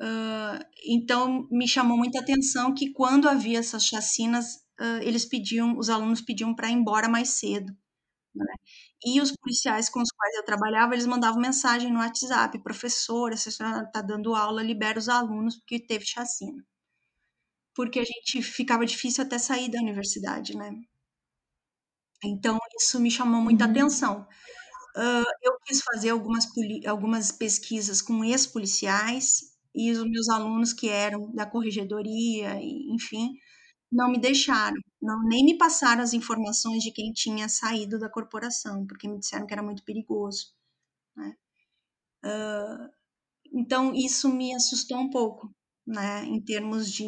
[0.00, 5.90] Uh, então, me chamou muita atenção que quando havia essas chacinas, uh, eles pediam, os
[5.90, 7.72] alunos pediam para ir embora mais cedo.
[8.44, 8.54] Né?
[9.04, 13.48] E os policiais com os quais eu trabalhava, eles mandavam mensagem no WhatsApp, professora, se
[13.48, 16.64] a senhora está dando aula, libera os alunos, porque teve chacina.
[17.74, 20.72] Porque a gente ficava difícil até sair da universidade, né?
[22.24, 23.70] Então, isso me chamou muita uhum.
[23.70, 24.28] atenção.
[24.96, 26.46] Uh, eu quis fazer algumas,
[26.86, 33.34] algumas pesquisas com ex-policiais e os meus alunos que eram da corregedoria, enfim,
[33.92, 38.84] não me deixaram, não, nem me passaram as informações de quem tinha saído da corporação,
[38.86, 40.52] porque me disseram que era muito perigoso.
[41.16, 41.36] Né?
[42.24, 42.90] Uh,
[43.52, 45.54] então, isso me assustou um pouco,
[45.86, 47.04] né, em termos de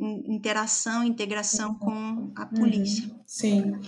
[0.00, 2.54] interação, integração com a uhum.
[2.54, 3.06] polícia.
[3.06, 3.72] Uhum, sim.
[3.72, 3.82] O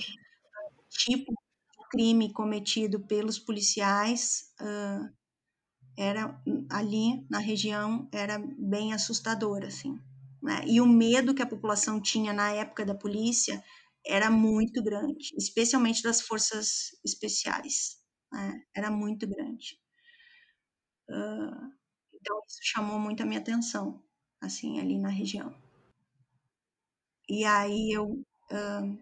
[0.91, 5.11] tipo de crime cometido pelos policiais uh,
[5.97, 10.01] era ali na região era bem assustador assim
[10.43, 10.63] né?
[10.67, 13.63] e o medo que a população tinha na época da polícia
[14.07, 17.99] era muito grande especialmente das forças especiais
[18.33, 18.63] né?
[18.75, 19.79] era muito grande
[21.11, 21.73] uh,
[22.15, 24.03] então isso chamou muito a minha atenção
[24.41, 25.55] assim ali na região
[27.29, 28.99] e aí eu uh,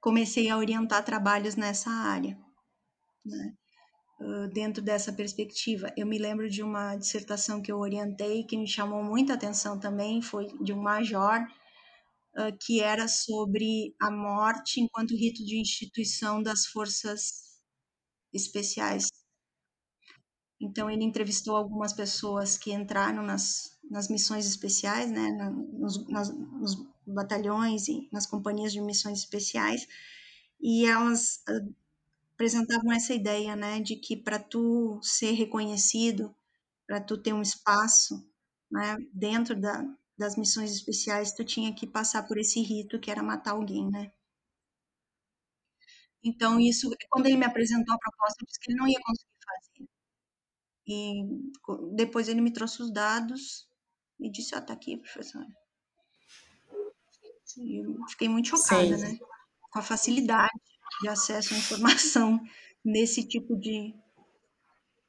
[0.00, 2.38] comecei a orientar trabalhos nessa área
[3.24, 3.56] né?
[4.52, 5.92] Dentro dessa perspectiva.
[5.96, 10.22] Eu me lembro de uma dissertação que eu orientei que me chamou muita atenção também,
[10.22, 11.40] foi de um major
[12.36, 17.58] uh, que era sobre a morte enquanto rito de instituição das forças
[18.32, 19.08] especiais.
[20.60, 26.34] Então, ele entrevistou algumas pessoas que entraram nas, nas missões especiais, né, na, nos, nas,
[26.34, 29.86] nos batalhões e nas companhias de missões especiais,
[30.60, 31.42] e elas
[32.34, 36.34] apresentavam essa ideia, né, de que para tu ser reconhecido,
[36.86, 38.28] para tu ter um espaço,
[38.70, 39.84] né, dentro da,
[40.18, 44.12] das missões especiais, tu tinha que passar por esse rito que era matar alguém, né?
[46.22, 49.30] Então, isso, quando ele me apresentou a proposta, eu disse que ele não ia conseguir
[49.44, 49.88] fazer.
[50.86, 53.68] E depois ele me trouxe os dados
[54.18, 55.46] e disse: Ó, oh, tá aqui, professora.
[57.58, 59.12] E eu fiquei muito chocada, Sim.
[59.12, 59.18] né?
[59.70, 62.40] Com a facilidade de acesso à informação
[62.84, 63.94] nesse tipo de,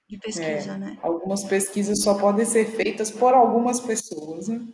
[0.08, 1.00] de pesquisa, é, né?
[1.02, 4.66] Algumas pesquisas só podem ser feitas por algumas pessoas, né?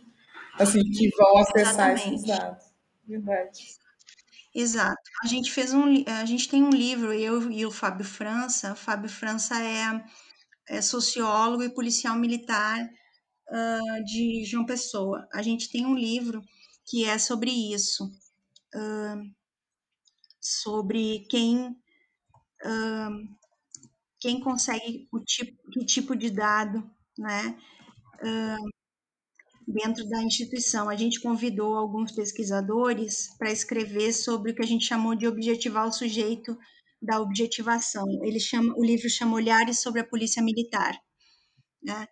[0.58, 2.14] Assim, que vão acessar Exatamente.
[2.14, 2.64] esses dados.
[3.06, 3.82] Verdade.
[4.54, 5.00] Exato.
[5.24, 8.72] A gente fez um, a gente tem um livro, eu e o Fábio França.
[8.72, 10.04] O Fábio França é,
[10.68, 12.86] é sociólogo e policial militar
[13.48, 15.26] uh, de João Pessoa.
[15.32, 16.42] A gente tem um livro
[16.84, 18.04] que é sobre isso,
[18.74, 19.22] uh,
[20.42, 21.68] sobre quem
[22.64, 23.36] uh,
[24.20, 27.58] quem consegue o tipo, que tipo de dado, né?
[29.66, 30.88] dentro da instituição.
[30.88, 35.86] A gente convidou alguns pesquisadores para escrever sobre o que a gente chamou de objetivar
[35.86, 36.56] o sujeito
[37.00, 38.06] da objetivação.
[38.22, 40.96] Ele chama, o livro chama Olhares sobre a Polícia Militar.
[41.82, 42.06] Né?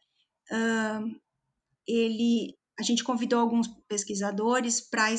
[0.50, 1.20] Uh,
[1.86, 5.12] ele, a gente convidou alguns pesquisadores para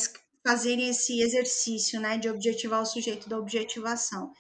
[0.46, 4.32] fazerem esse exercício né, de objetivar o sujeito da objetivação.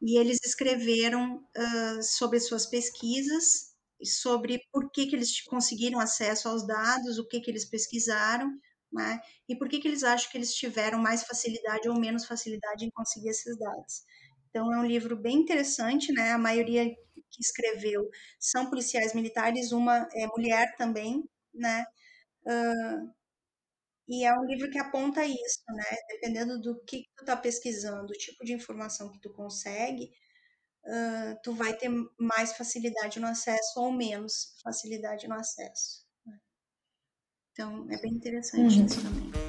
[0.00, 3.70] E eles escreveram uh, sobre suas pesquisas
[4.04, 8.50] sobre por que, que eles conseguiram acesso aos dados, o que, que eles pesquisaram,
[8.92, 9.20] né?
[9.48, 12.90] E por que, que eles acham que eles tiveram mais facilidade ou menos facilidade em
[12.90, 14.02] conseguir esses dados.
[14.48, 16.32] Então, é um livro bem interessante, né?
[16.32, 21.22] A maioria que escreveu são policiais militares, uma é mulher também,
[21.54, 21.84] né?
[22.44, 23.12] Uh,
[24.10, 25.96] e é um livro que aponta isso, né?
[26.08, 30.10] Dependendo do que, que tu está pesquisando, o tipo de informação que tu consegue,
[30.84, 36.04] uh, tu vai ter mais facilidade no acesso ou menos facilidade no acesso.
[36.26, 36.36] Né?
[37.52, 38.86] Então, é bem interessante uhum.
[38.86, 39.39] isso também.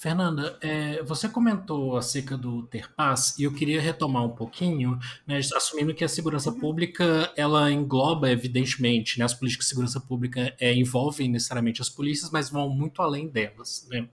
[0.00, 5.38] Fernanda, é, você comentou acerca do ter paz e eu queria retomar um pouquinho, né,
[5.54, 6.58] assumindo que a segurança uhum.
[6.58, 12.30] pública ela engloba evidentemente, né, as políticas de segurança pública é, envolvem necessariamente as polícias,
[12.30, 13.86] mas vão muito além delas.
[13.90, 14.08] Né?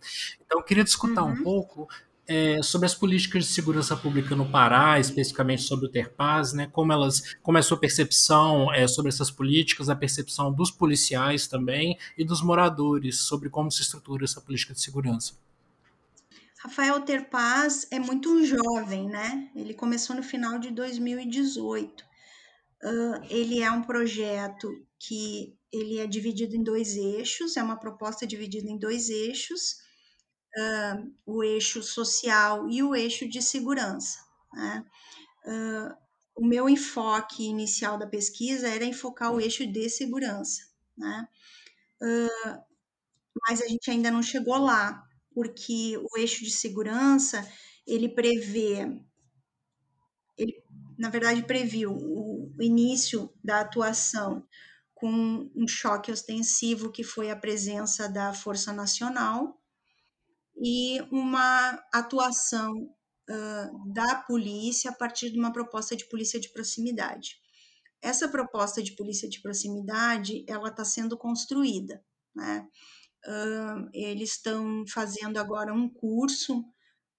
[0.46, 1.30] Então, eu queria discutir uhum.
[1.30, 1.88] um pouco
[2.28, 6.68] é, sobre as políticas de segurança pública no Pará, especificamente sobre o ter paz, né,
[6.70, 11.48] como elas, como é a sua percepção é, sobre essas políticas, a percepção dos policiais
[11.48, 15.47] também e dos moradores sobre como se estrutura essa política de segurança.
[16.68, 19.50] Rafael Terpaz é muito jovem, né?
[19.56, 22.04] Ele começou no final de 2018.
[22.84, 28.28] Uh, ele é um projeto que ele é dividido em dois eixos, é uma proposta
[28.28, 29.78] dividida em dois eixos,
[30.58, 34.20] uh, o eixo social e o eixo de segurança.
[34.54, 34.86] Né?
[35.46, 35.96] Uh,
[36.36, 40.64] o meu enfoque inicial da pesquisa era enfocar o eixo de segurança,
[40.98, 41.28] né?
[43.48, 45.07] mas a gente ainda não chegou lá
[45.38, 47.48] porque o eixo de segurança
[47.86, 49.00] ele prevê,
[50.36, 50.64] ele,
[50.98, 54.44] na verdade previu o, o início da atuação
[54.96, 59.62] com um choque ostensivo que foi a presença da Força Nacional
[60.60, 62.74] e uma atuação
[63.30, 67.40] uh, da polícia a partir de uma proposta de polícia de proximidade.
[68.02, 72.04] Essa proposta de polícia de proximidade, ela está sendo construída,
[72.36, 72.68] né?
[73.28, 76.64] Uh, eles estão fazendo agora um curso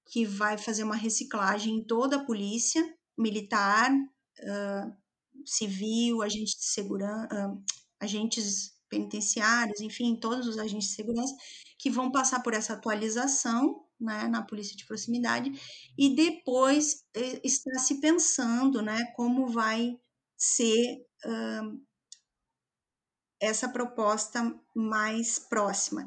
[0.07, 2.83] que vai fazer uma reciclagem em toda a polícia
[3.17, 4.97] militar, uh,
[5.45, 7.63] civil, agentes de segurança, uh,
[8.01, 11.35] agentes penitenciários, enfim, todos os agentes de segurança
[11.79, 15.53] que vão passar por essa atualização né, na polícia de proximidade
[15.97, 19.99] e depois eh, está se pensando né, como vai
[20.37, 21.05] ser
[23.41, 26.07] essa proposta mais próxima.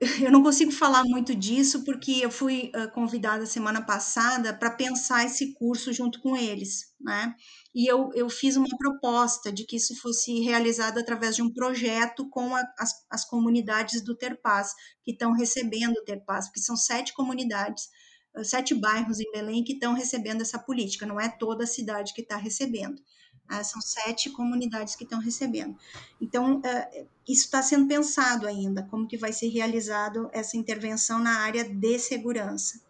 [0.20, 5.54] eu não consigo falar muito disso porque eu fui convidada semana passada para pensar esse
[5.54, 7.34] curso junto com eles, né?
[7.74, 12.28] E eu, eu fiz uma proposta de que isso fosse realizado através de um projeto
[12.30, 17.14] com a, as, as comunidades do Terpaz, que estão recebendo o Terpaz, porque são sete
[17.14, 17.88] comunidades,
[18.44, 22.22] sete bairros em Belém que estão recebendo essa política, não é toda a cidade que
[22.22, 23.00] está recebendo.
[23.48, 23.62] Né?
[23.62, 25.76] São sete comunidades que estão recebendo.
[26.20, 31.40] Então, uh, isso está sendo pensado ainda, como que vai ser realizado essa intervenção na
[31.40, 32.80] área de segurança.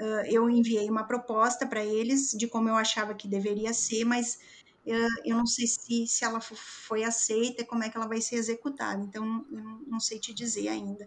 [0.00, 4.38] Uh, eu enviei uma proposta para eles de como eu achava que deveria ser, mas
[4.86, 8.20] uh, eu não sei se, se ela foi aceita e como é que ela vai
[8.20, 9.02] ser executada.
[9.02, 11.06] Então, eu não, sei te dizer ainda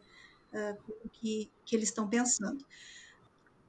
[0.86, 2.64] como que, que eles estão pensando.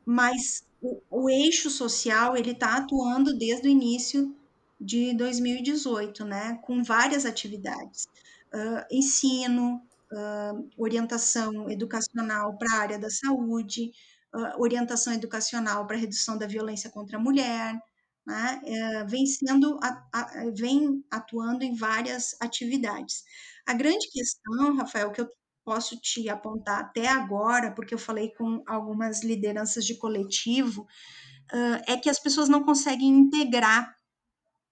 [0.04, 4.36] Mas o, o eixo social, ele está atuando desde o início
[4.84, 8.06] de 2018, né, com várias atividades,
[8.52, 9.80] uh, ensino,
[10.12, 13.90] uh, orientação educacional para a área da saúde,
[14.34, 17.80] uh, orientação educacional para redução da violência contra a mulher,
[18.26, 23.22] né, eh, vem sendo, a, a, vem atuando em várias atividades.
[23.66, 25.28] A grande questão, Rafael, que eu
[25.62, 30.86] posso te apontar até agora, porque eu falei com algumas lideranças de coletivo,
[31.86, 33.94] é que as pessoas não conseguem integrar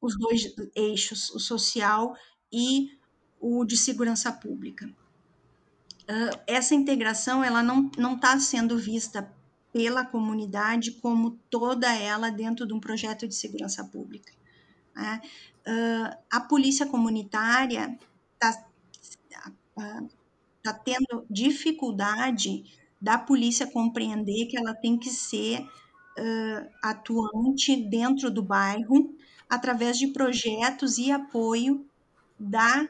[0.03, 2.15] os dois eixos, o social
[2.53, 2.91] e
[3.41, 4.87] o de segurança pública.
[6.03, 9.33] Uh, essa integração ela não está sendo vista
[9.73, 14.33] pela comunidade como toda ela dentro de um projeto de segurança pública.
[14.95, 15.23] Né?
[15.67, 17.99] Uh, a polícia comunitária
[18.35, 18.67] está
[19.79, 20.09] uh,
[20.63, 22.65] tá tendo dificuldade
[23.01, 29.15] da polícia compreender que ela tem que ser uh, atuante dentro do bairro
[29.53, 31.85] através de projetos e apoio
[32.41, 32.89] da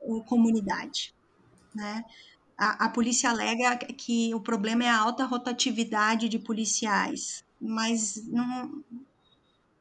[0.00, 1.14] uh, comunidade.
[1.74, 2.02] Né?
[2.56, 8.82] A, a polícia alega que o problema é a alta rotatividade de policiais, mas não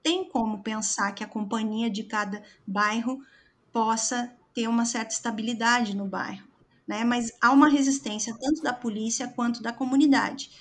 [0.03, 3.23] tem como pensar que a companhia de cada bairro
[3.71, 6.45] possa ter uma certa estabilidade no bairro,
[6.85, 7.05] né?
[7.05, 10.51] Mas há uma resistência tanto da polícia quanto da comunidade.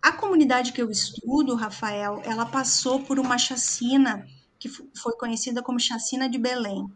[0.00, 4.24] A comunidade que eu estudo, Rafael, ela passou por uma chacina
[4.58, 6.86] que foi conhecida como Chacina de Belém,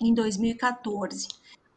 [0.00, 1.28] em 2014,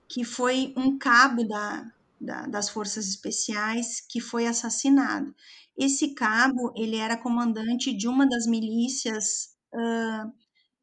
[0.07, 5.35] que foi um cabo da, da, das forças especiais que foi assassinado.
[5.77, 10.31] Esse cabo, ele era comandante de uma das milícias uh,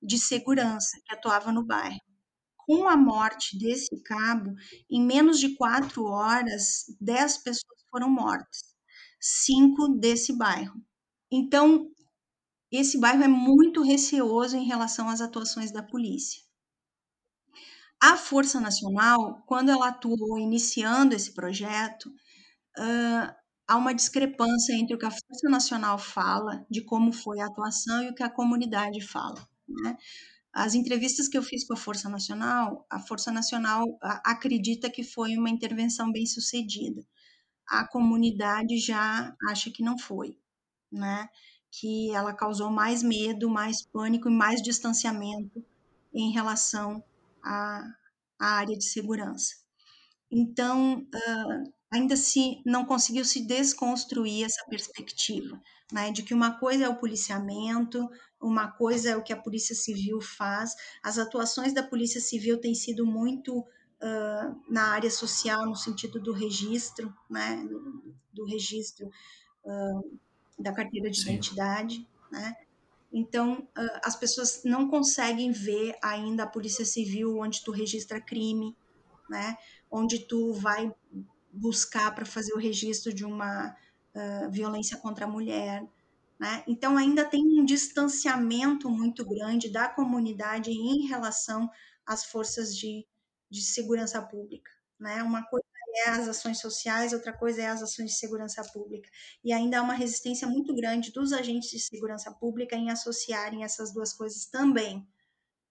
[0.02, 2.00] de segurança que atuava no bairro.
[2.56, 4.54] Com a morte desse cabo,
[4.88, 8.74] em menos de quatro horas, dez pessoas foram mortas,
[9.20, 10.80] cinco desse bairro.
[11.30, 11.90] Então,
[12.70, 16.42] esse bairro é muito receoso em relação às atuações da polícia.
[18.02, 22.06] A Força Nacional, quando ela atuou iniciando esse projeto,
[22.78, 23.34] uh,
[23.68, 28.02] há uma discrepância entre o que a Força Nacional fala, de como foi a atuação,
[28.02, 29.46] e o que a comunidade fala.
[29.68, 29.96] Né?
[30.52, 33.84] As entrevistas que eu fiz com a Força Nacional, a Força Nacional
[34.24, 37.02] acredita que foi uma intervenção bem sucedida.
[37.68, 40.36] A comunidade já acha que não foi,
[40.90, 41.28] né?
[41.70, 45.64] Que ela causou mais medo, mais pânico e mais distanciamento
[46.12, 47.02] em relação
[47.42, 47.84] à,
[48.38, 49.54] à área de segurança.
[50.30, 55.60] Então, uh, ainda se não conseguiu se desconstruir essa perspectiva,
[55.92, 58.08] né, de que uma coisa é o policiamento,
[58.40, 60.74] uma coisa é o que a Polícia Civil faz.
[61.02, 66.32] As atuações da Polícia Civil têm sido muito uh, na área social, no sentido do
[66.32, 67.62] registro, né,
[68.32, 69.06] do registro
[69.64, 70.20] uh,
[70.60, 71.30] da carteira de Sim.
[71.30, 72.54] identidade, né?
[73.12, 73.68] Então,
[74.04, 78.76] as pessoas não conseguem ver ainda a Polícia Civil onde tu registra crime,
[79.28, 79.56] né?
[79.90, 80.94] Onde tu vai
[81.52, 83.76] buscar para fazer o registro de uma
[84.14, 85.84] uh, violência contra a mulher,
[86.38, 86.62] né?
[86.68, 91.68] Então, ainda tem um distanciamento muito grande da comunidade em relação
[92.06, 93.04] às forças de,
[93.50, 95.20] de segurança pública, né?
[95.24, 99.08] Uma coisa é as ações sociais, outra coisa é as ações de segurança pública.
[99.44, 103.92] E ainda há uma resistência muito grande dos agentes de segurança pública em associarem essas
[103.92, 105.06] duas coisas também.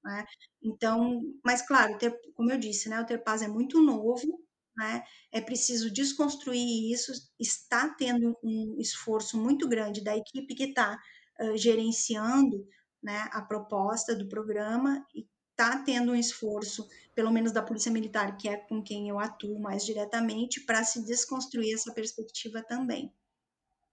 [0.04, 0.26] Né?
[0.64, 4.46] Então, mas claro, ter, como eu disse, né, o Terpaz é muito novo,
[4.76, 5.04] né?
[5.32, 10.98] é preciso desconstruir isso, está tendo um esforço muito grande da equipe que está
[11.42, 12.66] uh, gerenciando
[13.04, 15.28] né, a proposta do programa e
[15.60, 19.60] está tendo um esforço, pelo menos da Polícia Militar, que é com quem eu atuo
[19.60, 23.14] mais diretamente, para se desconstruir essa perspectiva também.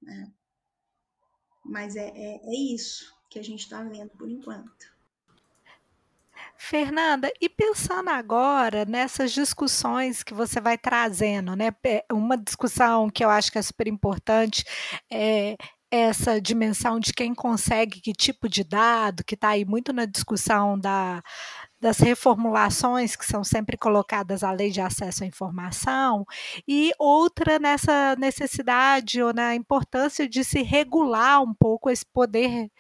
[0.01, 0.33] Né?
[1.65, 4.95] Mas é, é, é isso que a gente está vendo por enquanto.
[6.57, 11.71] Fernanda, e pensando agora nessas discussões que você vai trazendo, né?
[12.11, 14.65] Uma discussão que eu acho que é super importante
[15.11, 15.57] é
[15.91, 20.79] essa dimensão de quem consegue que tipo de dado, que está aí muito na discussão
[20.79, 21.23] da,
[21.81, 26.27] das reformulações que são sempre colocadas à lei de acesso à informação,
[26.67, 32.71] e outra nessa necessidade ou na importância de se regular um pouco esse poder,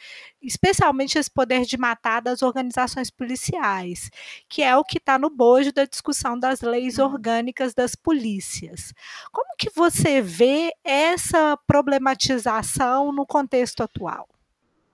[0.43, 4.11] especialmente esse poder de matar das organizações policiais,
[4.49, 7.07] que é o que está no bojo da discussão das leis uhum.
[7.07, 8.93] orgânicas das polícias.
[9.31, 14.29] Como que você vê essa problematização no contexto atual?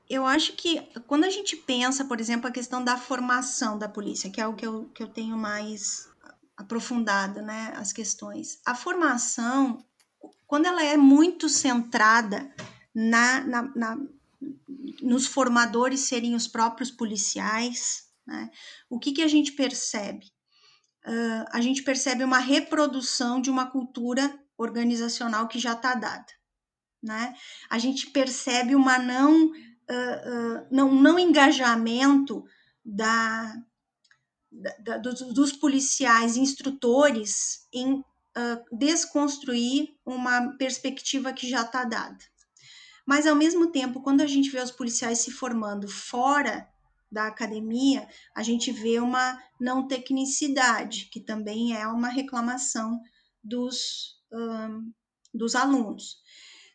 [0.08, 4.30] Eu acho que quando a gente pensa, por exemplo, a questão da formação da polícia,
[4.30, 6.08] que é o que eu, que eu tenho mais
[6.56, 8.60] aprofundado, né, as questões.
[8.64, 9.84] A formação,
[10.46, 12.50] quando ela é muito centrada
[12.94, 13.98] na, na, na
[15.00, 18.50] nos formadores serem os próprios policiais, né,
[18.90, 20.26] o que, que a gente percebe?
[21.04, 26.26] Uh, a gente percebe uma reprodução de uma cultura organizacional que já está dada.
[27.02, 27.34] Né?
[27.68, 29.52] A gente percebe uma não
[29.90, 32.44] uh, não, não engajamento
[32.84, 33.54] da,
[34.78, 38.04] da dos, dos, policiais instrutores em uh,
[38.76, 42.18] desconstruir uma perspectiva que já está dada.
[43.06, 46.68] Mas, ao mesmo tempo, quando a gente vê os policiais se formando fora
[47.10, 52.98] da academia, a gente vê uma não tecnicidade, que também é uma reclamação
[53.42, 54.92] dos, um,
[55.34, 56.22] dos alunos.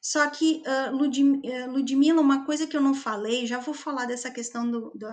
[0.08, 4.72] Só que, uh, Ludmila, uma coisa que eu não falei, já vou falar dessa questão
[4.72, 5.05] do, do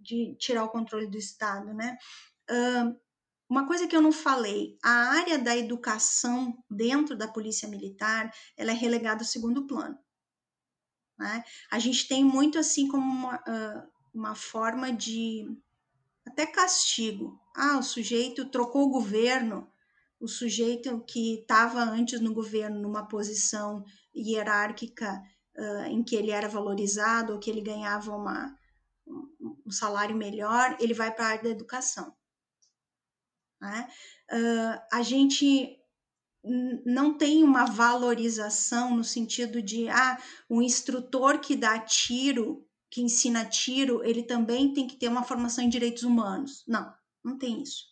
[0.00, 1.98] de tirar o controle do Estado, né?
[2.50, 2.98] Uh,
[3.46, 8.70] uma coisa que eu não falei, a área da educação dentro da Polícia Militar, ela
[8.70, 9.98] é relegada ao segundo plano.
[11.18, 11.44] Né?
[11.70, 15.46] A gente tem muito assim como uma, uh, uma forma de
[16.24, 17.38] até castigo.
[17.54, 19.70] Ah, o sujeito trocou o governo,
[20.22, 25.20] o sujeito que estava antes no governo numa posição hierárquica
[25.58, 28.56] uh, em que ele era valorizado ou que ele ganhava uma,
[29.66, 32.14] um salário melhor, ele vai para a área da educação.
[33.60, 33.88] Né?
[34.30, 35.76] Uh, a gente
[36.86, 43.44] não tem uma valorização no sentido de ah, o instrutor que dá tiro, que ensina
[43.44, 46.64] tiro, ele também tem que ter uma formação em direitos humanos.
[46.66, 46.92] Não,
[47.24, 47.91] não tem isso.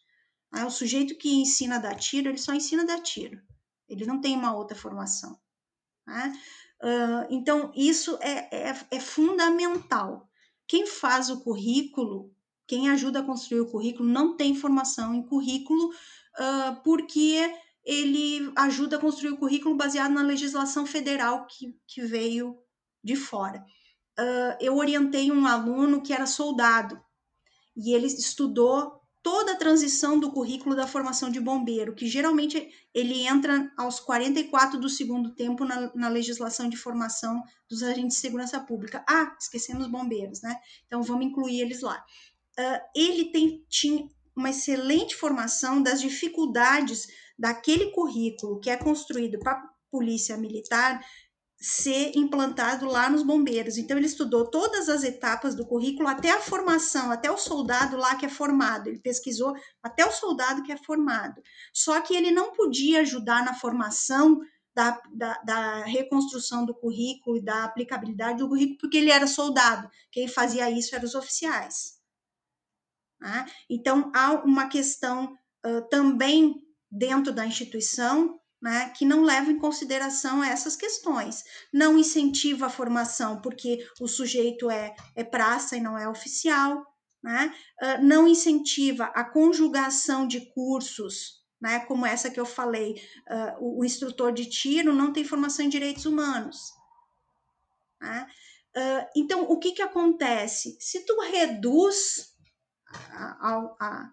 [0.55, 3.41] É o sujeito que ensina a dar tiro, ele só ensina a dar tiro.
[3.89, 5.39] Ele não tem uma outra formação.
[6.07, 6.33] Né?
[6.83, 10.29] Uh, então, isso é, é, é, fundamental.
[10.67, 12.35] Quem faz o currículo,
[12.67, 17.53] quem ajuda a construir o currículo, não tem formação em currículo, uh, porque
[17.85, 22.59] ele ajuda a construir o currículo baseado na legislação federal que, que veio
[23.03, 23.65] de fora.
[24.19, 27.01] Uh, eu orientei um aluno que era soldado
[27.77, 33.27] e ele estudou toda a transição do currículo da formação de bombeiro, que geralmente ele
[33.27, 38.59] entra aos 44 do segundo tempo na, na, legislação de formação dos agentes de segurança
[38.61, 39.05] pública.
[39.09, 40.57] Ah, esquecemos bombeiros, né?
[40.87, 42.03] Então vamos incluir eles lá.
[42.59, 47.07] Uh, ele tem, tinha uma excelente formação das dificuldades
[47.39, 51.05] daquele currículo que é construído para polícia militar
[51.61, 53.77] ser implantado lá nos bombeiros.
[53.77, 58.17] Então ele estudou todas as etapas do currículo, até a formação, até o soldado lá
[58.17, 58.89] que é formado.
[58.89, 61.43] Ele pesquisou até o soldado que é formado.
[61.73, 64.41] Só que ele não podia ajudar na formação
[64.75, 69.91] da, da, da reconstrução do currículo e da aplicabilidade do currículo, porque ele era soldado.
[70.11, 72.01] Quem fazia isso eram os oficiais.
[73.21, 73.45] Né?
[73.69, 75.37] Então há uma questão
[75.67, 76.55] uh, também
[76.91, 81.45] dentro da instituição né, que não leva em consideração essas questões.
[81.73, 86.87] Não incentiva a formação porque o sujeito é, é praça e não é oficial,
[87.23, 87.55] né?
[87.83, 92.95] Uh, não incentiva a conjugação de cursos, né, como essa que eu falei,
[93.29, 96.73] uh, o, o, instrutor de tiro não tem formação em direitos humanos.
[98.01, 98.27] Né?
[98.75, 100.79] Uh, então, o que, que acontece?
[100.81, 102.35] Se tu reduz
[103.13, 104.13] a, a,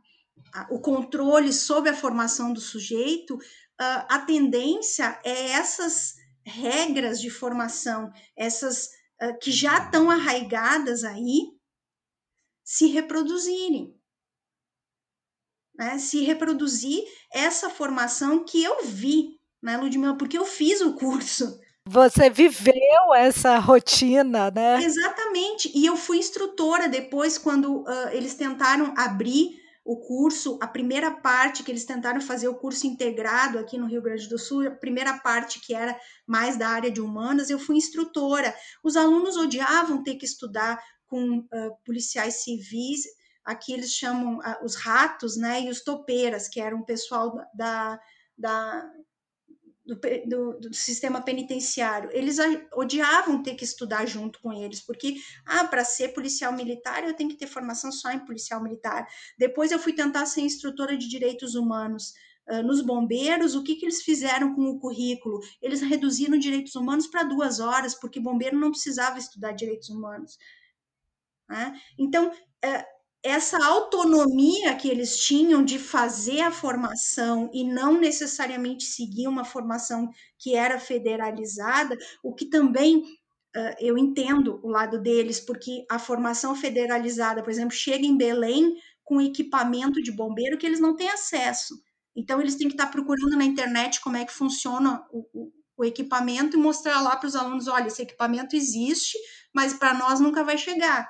[0.54, 3.38] a, o controle sobre a formação do sujeito,
[3.80, 6.15] a tendência é essas
[6.45, 8.89] regras de formação, essas
[9.41, 11.51] que já estão arraigadas aí,
[12.63, 13.95] se reproduzirem.
[15.75, 15.97] Né?
[15.99, 20.17] Se reproduzir essa formação que eu vi, né, Ludmila?
[20.17, 21.59] Porque eu fiz o curso.
[21.88, 24.84] Você viveu essa rotina, né?
[24.84, 25.71] Exatamente.
[25.73, 29.57] E eu fui instrutora depois, quando uh, eles tentaram abrir
[29.88, 34.01] o curso, a primeira parte que eles tentaram fazer o curso integrado aqui no Rio
[34.01, 37.77] Grande do Sul, a primeira parte que era mais da área de humanas, eu fui
[37.77, 38.53] instrutora.
[38.83, 41.47] Os alunos odiavam ter que estudar com uh,
[41.85, 43.03] policiais civis,
[43.45, 47.97] aqui eles chamam uh, os ratos, né, e os topeiras, que eram o pessoal da,
[48.38, 48.91] da
[49.88, 52.09] do, do, do, sistema penitenciário.
[52.11, 52.38] Eles
[52.73, 55.15] odiavam ter que estudar junto com eles, porque,
[55.45, 59.07] ah, para ser policial militar eu tenho que ter formação só em policial militar.
[59.38, 62.13] Depois eu fui tentar ser instrutora de direitos humanos.
[62.49, 65.41] Uh, nos bombeiros, o que, que eles fizeram com o currículo?
[65.61, 70.38] Eles reduziram direitos humanos para duas horas, porque bombeiro não precisava estudar direitos humanos.
[71.49, 71.77] Né?
[71.97, 72.97] Então, uh,
[73.28, 80.09] essa autonomia que eles tinham de fazer a formação e não necessariamente seguir uma formação
[80.39, 86.55] que era federalizada, o que também uh, eu entendo o lado deles, porque a formação
[86.55, 91.75] federalizada, por exemplo, chega em Belém com equipamento de bombeiro que eles não têm acesso.
[92.15, 95.86] Então, eles têm que estar procurando na internet como é que funciona o, o, o
[95.86, 99.17] equipamento e mostrar lá para os alunos: olha, esse equipamento existe,
[99.53, 101.07] mas para nós nunca vai chegar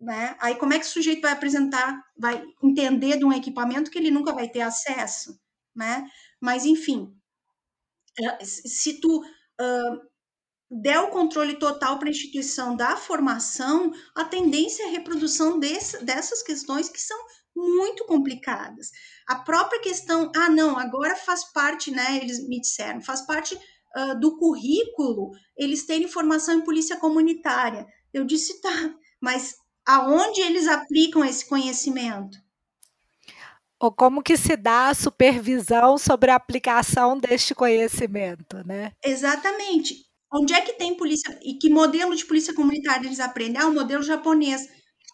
[0.00, 0.36] né?
[0.40, 4.10] Aí como é que o sujeito vai apresentar, vai entender de um equipamento que ele
[4.10, 5.38] nunca vai ter acesso,
[5.74, 6.08] né?
[6.40, 7.14] Mas enfim,
[8.18, 10.10] é, se tu uh,
[10.70, 16.02] der o controle total para a instituição da formação, a tendência é a reprodução desse,
[16.04, 17.18] dessas questões que são
[17.54, 18.90] muito complicadas.
[19.26, 22.18] A própria questão, ah, não, agora faz parte, né?
[22.18, 27.86] Eles me disseram, faz parte uh, do currículo eles terem formação em polícia comunitária.
[28.14, 29.56] Eu disse, tá, mas
[29.94, 32.38] aonde eles aplicam esse conhecimento?
[33.78, 38.92] Ou como que se dá a supervisão sobre a aplicação deste conhecimento, né?
[39.02, 40.06] Exatamente.
[40.32, 43.60] Onde é que tem polícia e que modelo de polícia comunitária eles aprendem?
[43.60, 44.68] Ah, o modelo japonês.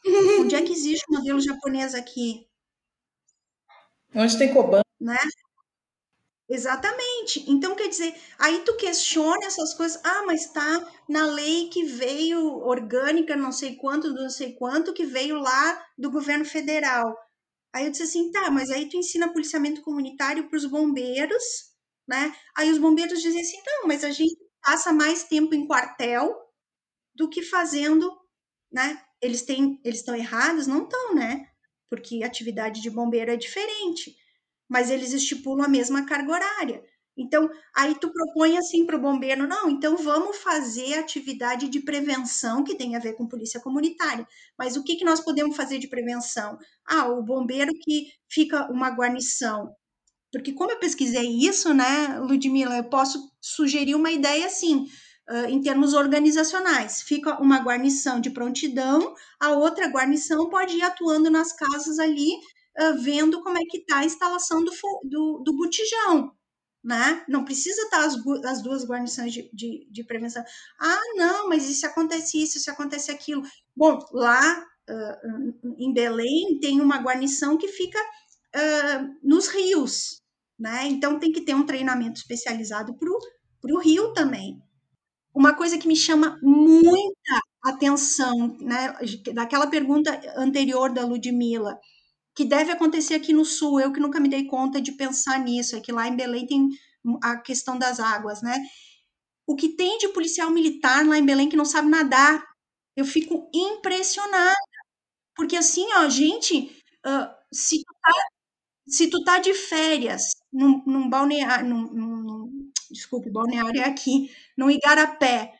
[0.41, 2.47] Onde é que existe o modelo japonês aqui?
[4.15, 4.83] Onde tem Koban?
[5.01, 5.17] Né?
[6.49, 7.45] Exatamente.
[7.51, 10.01] Então, quer dizer, aí tu questiona essas coisas.
[10.05, 15.05] Ah, mas tá na lei que veio orgânica, não sei quanto, não sei quanto, que
[15.05, 17.17] veio lá do governo federal.
[17.75, 21.43] Aí eu disse assim, tá, mas aí tu ensina policiamento comunitário para os bombeiros,
[22.09, 22.35] né?
[22.57, 26.35] Aí os bombeiros dizem assim, não, mas a gente passa mais tempo em quartel
[27.15, 28.11] do que fazendo,
[28.73, 29.01] né?
[29.23, 30.67] Eles têm, eles estão errados?
[30.67, 31.49] Não estão, né?
[31.89, 34.17] Porque atividade de bombeiro é diferente
[34.69, 36.83] mas eles estipulam a mesma carga horária.
[37.19, 42.63] Então, aí tu propõe assim para o bombeiro, não, então vamos fazer atividade de prevenção
[42.63, 44.27] que tem a ver com polícia comunitária.
[44.59, 46.59] Mas o que, que nós podemos fazer de prevenção?
[46.87, 49.75] Ah, o bombeiro que fica uma guarnição.
[50.31, 54.87] Porque como eu pesquisei isso, né, Ludmila, eu posso sugerir uma ideia assim,
[55.31, 57.01] uh, em termos organizacionais.
[57.01, 62.31] Fica uma guarnição de prontidão, a outra guarnição pode ir atuando nas casas ali
[62.79, 64.73] uh, vendo como é que está a instalação do,
[65.05, 66.33] do, do botijão,
[66.83, 67.25] né?
[67.29, 70.45] Não precisa estar tá as, as duas guarnições de, de, de, prevenção.
[70.81, 73.43] Ah, não, mas isso acontece isso, isso acontece aquilo.
[73.75, 80.23] Bom, lá uh, em Belém tem uma guarnição que fica uh, nos rios,
[80.59, 80.87] né?
[80.87, 84.63] Então tem que ter um treinamento especializado para o rio também.
[85.35, 88.95] Uma coisa que me chama muita atenção, né?
[89.35, 91.79] Daquela pergunta anterior da Ludmilla,
[92.37, 93.81] que deve acontecer aqui no sul.
[93.81, 96.69] Eu que nunca me dei conta de pensar nisso, é que lá em Belém tem
[97.23, 98.59] a questão das águas, né?
[99.47, 102.45] O que tem de policial militar lá em Belém que não sabe nadar,
[102.97, 104.57] eu fico impressionada.
[105.37, 106.67] Porque assim, ó, gente,
[107.07, 108.13] uh, se, tu tá,
[108.89, 114.71] se tu tá de férias num, num balneário, num, num, desculpe, balneário é aqui, num
[114.71, 115.55] igarapé,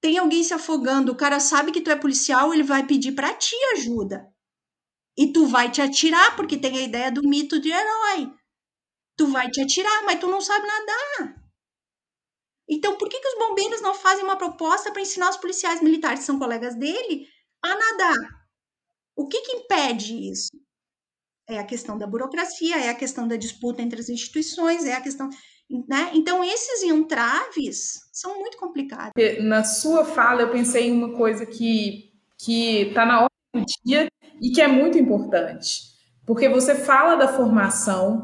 [0.00, 3.34] tem alguém se afogando, o cara sabe que tu é policial, ele vai pedir para
[3.34, 4.32] ti ajuda.
[5.20, 8.32] E tu vai te atirar, porque tem a ideia do mito de herói.
[9.18, 11.36] Tu vai te atirar, mas tu não sabe nadar.
[12.66, 16.20] Então, por que, que os bombeiros não fazem uma proposta para ensinar os policiais militares,
[16.20, 17.28] que são colegas dele,
[17.62, 18.16] a nadar?
[19.14, 20.48] O que, que impede isso?
[21.46, 25.02] É a questão da burocracia, é a questão da disputa entre as instituições, é a
[25.02, 25.28] questão.
[25.86, 26.12] Né?
[26.14, 29.12] Então, esses entraves são muito complicados.
[29.42, 32.10] Na sua fala, eu pensei em uma coisa que
[32.48, 34.08] está na hora do dia
[34.40, 35.82] e que é muito importante,
[36.26, 38.22] porque você fala da formação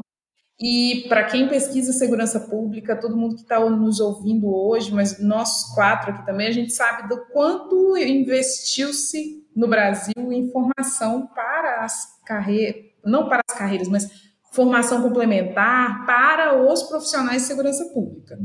[0.59, 5.71] e para quem pesquisa segurança pública, todo mundo que está nos ouvindo hoje, mas nós
[5.75, 12.19] quatro aqui também, a gente sabe do quanto investiu-se no Brasil em formação para as
[12.25, 14.09] carreiras, não para as carreiras, mas
[14.51, 18.37] formação complementar para os profissionais de segurança pública.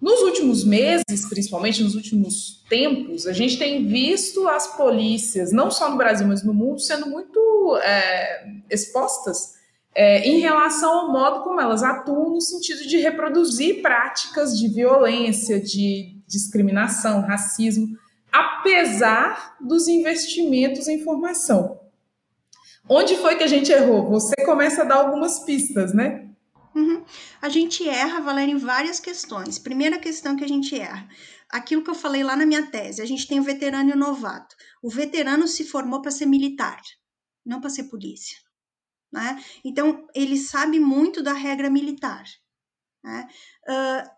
[0.00, 5.90] Nos últimos meses, principalmente nos últimos tempos, a gente tem visto as polícias, não só
[5.90, 9.60] no Brasil, mas no mundo, sendo muito é, expostas
[9.94, 15.60] é, em relação ao modo como elas atuam no sentido de reproduzir práticas de violência,
[15.60, 17.98] de discriminação, racismo,
[18.32, 21.80] apesar dos investimentos em formação.
[22.88, 24.08] Onde foi que a gente errou?
[24.10, 26.29] Você começa a dar algumas pistas, né?
[26.74, 27.04] Uhum.
[27.42, 29.58] A gente erra, Valéria, em várias questões.
[29.58, 31.08] Primeira questão que a gente erra,
[31.50, 33.98] aquilo que eu falei lá na minha tese, a gente tem o veterano e o
[33.98, 34.54] novato.
[34.82, 36.80] O veterano se formou para ser militar,
[37.44, 38.38] não para ser polícia.
[39.12, 39.42] Né?
[39.64, 42.24] Então, ele sabe muito da regra militar.
[43.02, 43.26] Né?
[43.68, 44.10] Uh,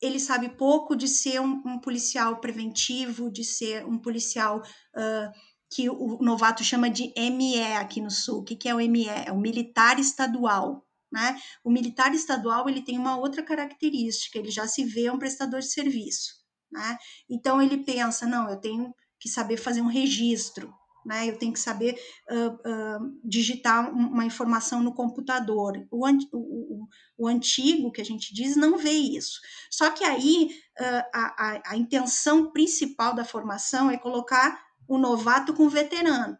[0.00, 5.32] ele sabe pouco de ser um, um, policial preventivo, de ser um policial uh,
[5.70, 8.40] que o novato chama de ME aqui no Sul.
[8.40, 9.08] O que, que é o ME?
[9.08, 10.83] É o militar estadual.
[11.14, 11.40] Né?
[11.62, 15.70] O militar estadual ele tem uma outra característica, ele já se vê um prestador de
[15.70, 16.42] serviço.
[16.72, 16.98] Né?
[17.30, 20.74] Então ele pensa, não, eu tenho que saber fazer um registro,
[21.06, 21.28] né?
[21.28, 22.00] Eu tenho que saber
[22.30, 25.86] uh, uh, digitar uma informação no computador.
[25.90, 29.38] O, o, o, antigo, que a gente diz, não vê isso.
[29.70, 30.48] Só que aí
[30.80, 36.38] uh, a, a, a, intenção principal da formação é colocar o novato com o veterano.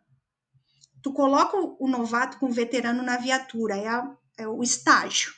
[1.02, 5.32] Tu coloca o novato com o veterano na viatura, é, a, é o estágio,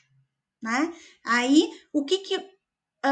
[0.63, 0.93] né?
[1.25, 2.57] Aí, o que que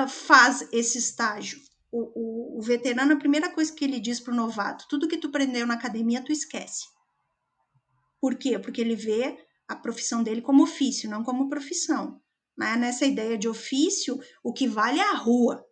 [0.09, 1.59] faz esse estágio?
[1.95, 5.17] o, o, o veterano, a primeira coisa que ele diz para o novato: tudo que
[5.17, 6.87] tu aprendeu na academia, tu esquece.
[8.21, 8.59] Por quê?
[8.59, 12.21] Porque ele vê a profissão dele como ofício, não como profissão.
[12.59, 12.77] Né?
[12.77, 15.65] Nessa ideia de ofício, o que vale é a rua.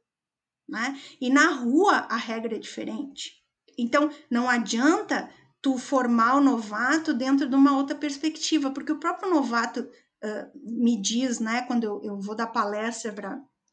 [0.69, 1.01] Né?
[1.21, 3.43] E na rua, a regra é diferente.
[3.77, 5.29] Então, não adianta
[5.63, 11.01] tu formar o novato dentro de uma outra perspectiva, porque o próprio novato uh, me
[11.01, 13.13] diz, né, quando eu, eu vou dar palestra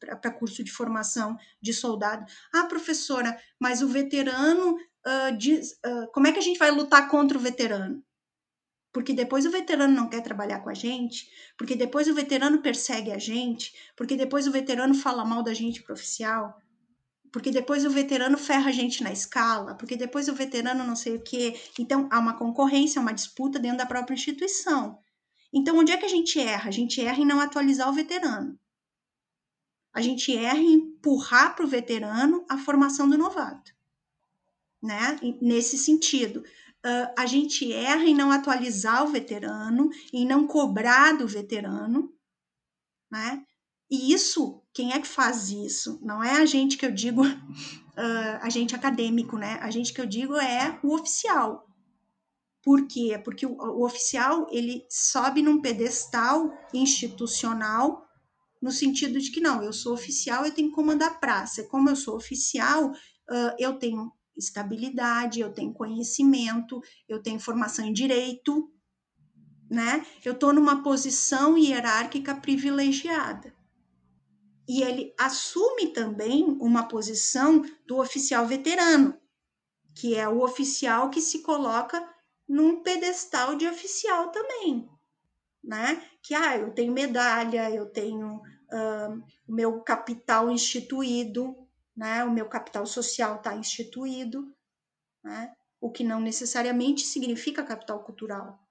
[0.00, 2.24] para curso de formação de soldado.
[2.54, 7.08] Ah, professora, mas o veterano uh, diz, uh, como é que a gente vai lutar
[7.08, 8.02] contra o veterano?
[8.92, 11.28] Porque depois o veterano não quer trabalhar com a gente,
[11.58, 15.82] porque depois o veterano persegue a gente, porque depois o veterano fala mal da gente
[15.82, 16.56] pro oficial,
[17.32, 21.16] porque depois o veterano ferra a gente na escala, porque depois o veterano não sei
[21.16, 21.58] o quê.
[21.78, 24.98] Então há uma concorrência, uma disputa dentro da própria instituição.
[25.52, 26.68] Então onde é que a gente erra?
[26.68, 28.58] A gente erra em não atualizar o veterano
[29.92, 33.74] a gente erra em empurrar para o veterano a formação do novato,
[34.82, 35.18] né?
[35.40, 41.26] Nesse sentido, uh, a gente erra em não atualizar o veterano, em não cobrar do
[41.26, 42.12] veterano,
[43.10, 43.44] né?
[43.90, 45.98] E isso, quem é que faz isso?
[46.02, 47.30] Não é a gente que eu digo, uh,
[48.40, 49.58] a gente acadêmico, né?
[49.60, 51.66] A gente que eu digo é o oficial.
[52.62, 53.20] Por quê?
[53.24, 58.06] Porque o, o oficial ele sobe num pedestal institucional
[58.60, 61.64] no sentido de que não, eu sou oficial, eu tenho que comandar a praça.
[61.64, 67.92] Como eu sou oficial, uh, eu tenho estabilidade, eu tenho conhecimento, eu tenho formação em
[67.92, 68.70] direito,
[69.70, 70.04] né?
[70.24, 73.54] Eu estou numa posição hierárquica privilegiada.
[74.70, 79.18] E ele assume também uma posição do oficial veterano,
[79.96, 82.00] que é o oficial que se coloca
[82.48, 84.88] num pedestal de oficial também,
[85.60, 86.00] né?
[86.22, 91.52] Que ah, eu tenho medalha, eu tenho uh, o meu capital instituído,
[91.96, 92.22] né?
[92.22, 94.54] O meu capital social está instituído,
[95.20, 95.52] né?
[95.80, 98.64] O que não necessariamente significa capital cultural.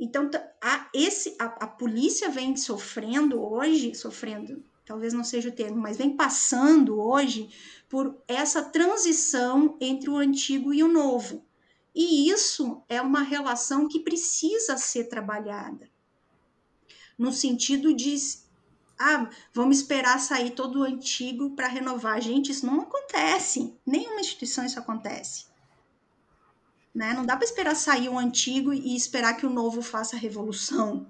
[0.00, 0.30] Então,
[0.64, 5.96] a, esse, a, a polícia vem sofrendo hoje, sofrendo, talvez não seja o termo, mas
[5.96, 7.48] vem passando hoje
[7.88, 11.44] por essa transição entre o antigo e o novo.
[11.94, 15.88] E isso é uma relação que precisa ser trabalhada
[17.18, 18.16] no sentido de
[18.98, 22.20] ah, vamos esperar sair todo o antigo para renovar.
[22.20, 23.76] Gente, isso não acontece.
[23.84, 25.46] Nenhuma instituição isso acontece.
[26.94, 27.12] Né?
[27.12, 31.06] Não dá para esperar sair o antigo e esperar que o novo faça a revolução.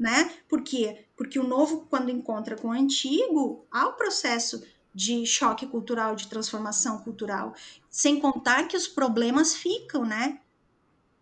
[0.00, 0.32] Né?
[0.48, 1.04] Por quê?
[1.14, 6.26] Porque o novo, quando encontra com o antigo, há o processo de choque cultural, de
[6.26, 7.54] transformação cultural.
[7.90, 10.40] Sem contar que os problemas ficam, né?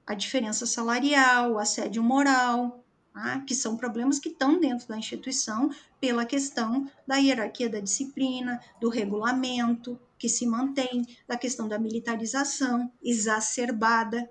[0.06, 3.40] A diferença salarial, o assédio moral, tá?
[3.40, 5.70] que são problemas que estão dentro da instituição
[6.00, 12.90] pela questão da hierarquia da disciplina, do regulamento que se mantém, da questão da militarização
[13.02, 14.30] exacerbada,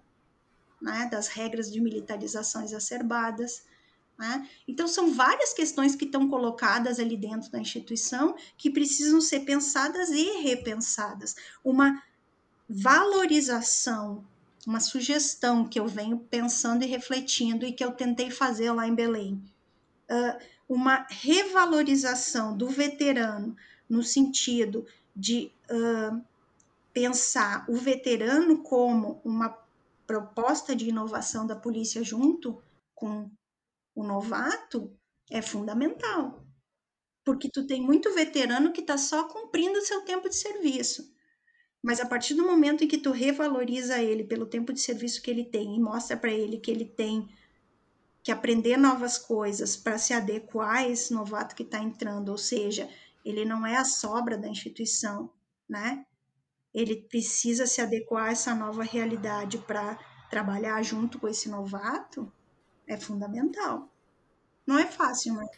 [0.82, 1.08] né?
[1.12, 3.67] das regras de militarização exacerbadas.
[4.18, 4.48] Né?
[4.68, 10.10] Então, são várias questões que estão colocadas ali dentro da instituição que precisam ser pensadas
[10.10, 11.36] e repensadas.
[11.64, 12.02] Uma
[12.68, 14.26] valorização
[14.68, 18.94] uma sugestão que eu venho pensando e refletindo e que eu tentei fazer lá em
[18.94, 19.42] Belém.
[20.12, 23.56] Uh, uma revalorização do veterano
[23.90, 26.22] no sentido de uh,
[26.92, 29.58] pensar o veterano como uma
[30.06, 32.62] proposta de inovação da polícia junto
[32.94, 33.30] com
[33.98, 34.96] o novato
[35.32, 36.46] é fundamental.
[37.26, 41.12] Porque tu tem muito veterano que está só cumprindo o seu tempo de serviço
[41.84, 45.32] Mas a partir do momento em que tu revaloriza ele pelo tempo de serviço que
[45.32, 47.28] ele tem e mostra para ele que ele tem
[48.24, 52.88] que aprender novas coisas para se adequar a esse novato que está entrando, ou seja,
[53.26, 55.32] ele não é a sobra da instituição,
[55.68, 56.06] né?
[56.74, 59.98] Ele precisa se adequar a essa nova realidade para
[60.30, 62.32] trabalhar junto com esse novato,
[62.88, 63.90] é fundamental.
[64.66, 65.50] Não é fácil, mas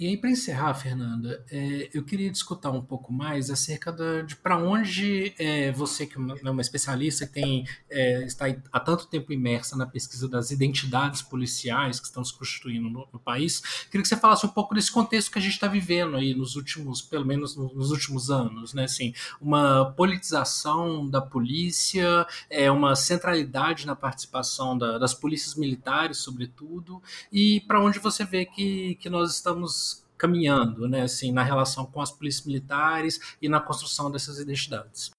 [0.00, 4.34] e aí, para encerrar, Fernanda, é, eu queria discutir um pouco mais acerca da, de
[4.34, 9.34] para onde é, você, que é uma especialista que tem, é, está há tanto tempo
[9.34, 14.08] imersa na pesquisa das identidades policiais que estão se constituindo no, no, país, queria que
[14.08, 17.26] você falasse um pouco desse contexto que a gente está vivendo aí nos últimos, pelo
[17.26, 18.84] menos nos últimos anos, né?
[18.84, 27.02] Assim, uma politização da polícia, é, uma centralidade na participação da, das polícias militares, sobretudo,
[27.30, 29.91] e para onde você vê que, que nós estamos
[30.22, 35.10] caminhando, né, assim, na relação com as polícias militares e na construção dessas identidades.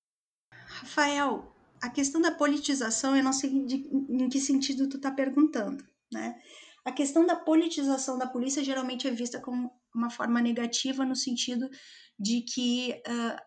[0.66, 6.40] Rafael, a questão da politização, eu não sei em que sentido tu está perguntando, né?
[6.86, 11.70] A questão da politização da polícia geralmente é vista como uma forma negativa no sentido
[12.18, 13.38] de que uh,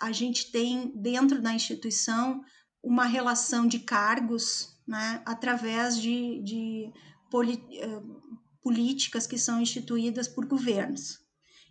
[0.00, 2.40] a gente tem dentro da instituição
[2.82, 6.92] uma relação de cargos, né, através de, de
[7.30, 8.38] poli, uh,
[8.68, 11.18] políticas que são instituídas por governos.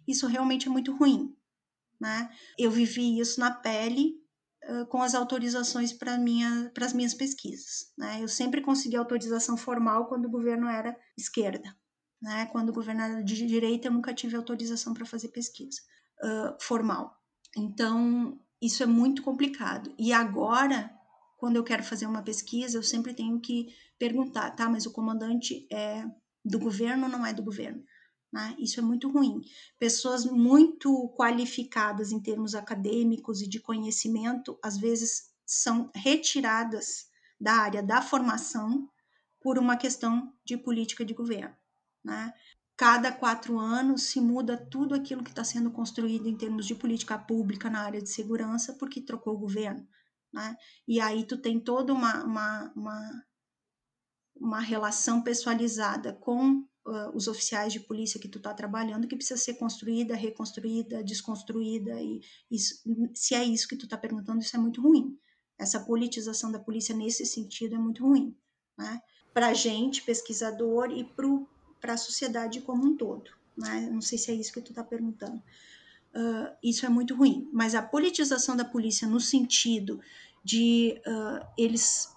[0.07, 1.31] Isso realmente é muito ruim.
[2.01, 2.27] Né?
[2.57, 4.15] Eu vivi isso na pele
[4.67, 7.93] uh, com as autorizações para minha, as minhas pesquisas.
[7.95, 8.17] Né?
[8.19, 11.71] Eu sempre consegui autorização formal quando o governo era esquerda.
[12.19, 12.47] Né?
[12.47, 15.79] Quando o governo era de direita, eu nunca tive autorização para fazer pesquisa
[16.23, 17.15] uh, formal.
[17.55, 19.93] Então, isso é muito complicado.
[19.99, 20.91] E agora,
[21.37, 23.67] quando eu quero fazer uma pesquisa, eu sempre tenho que
[23.99, 26.03] perguntar, tá, mas o comandante é
[26.47, 27.83] do governo não é do governo.
[28.31, 28.55] Né?
[28.59, 29.41] Isso é muito ruim.
[29.79, 37.07] Pessoas muito qualificadas em termos acadêmicos e de conhecimento, às vezes, são retiradas
[37.39, 38.89] da área da formação
[39.39, 41.55] por uma questão de política de governo.
[42.03, 42.33] Né?
[42.75, 47.17] Cada quatro anos se muda tudo aquilo que está sendo construído em termos de política
[47.17, 49.87] pública na área de segurança, porque trocou o governo.
[50.33, 50.55] Né?
[50.87, 53.25] E aí tu tem toda uma, uma, uma
[54.39, 59.39] uma relação pessoalizada com uh, os oficiais de polícia que tu está trabalhando que precisa
[59.39, 62.81] ser construída, reconstruída, desconstruída e isso,
[63.13, 65.17] se é isso que tu está perguntando, isso é muito ruim.
[65.57, 68.35] Essa politização da polícia nesse sentido é muito ruim,
[68.77, 69.01] né?
[69.33, 71.03] Para a gente, pesquisador, e
[71.79, 73.29] para a sociedade como um todo.
[73.55, 73.89] Né?
[73.91, 75.37] Não sei se é isso que tu está perguntando.
[76.15, 77.47] Uh, isso é muito ruim.
[77.53, 79.99] Mas a politização da polícia no sentido
[80.43, 82.11] de uh, eles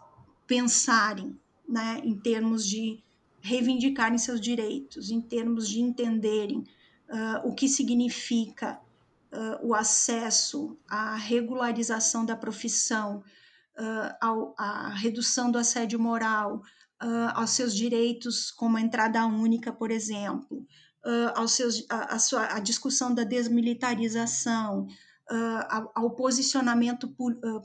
[0.47, 1.39] pensarem
[1.71, 3.01] né, em termos de
[3.41, 8.79] reivindicarem seus direitos, em termos de entenderem uh, o que significa
[9.33, 13.23] uh, o acesso à regularização da profissão,
[13.79, 16.63] uh, ao, à redução do assédio moral,
[17.33, 20.67] aos seus direitos como entrada única, por exemplo,
[21.35, 24.87] aos seus, a, a, sua, a discussão da desmilitarização,
[25.71, 27.11] ao, ao posicionamento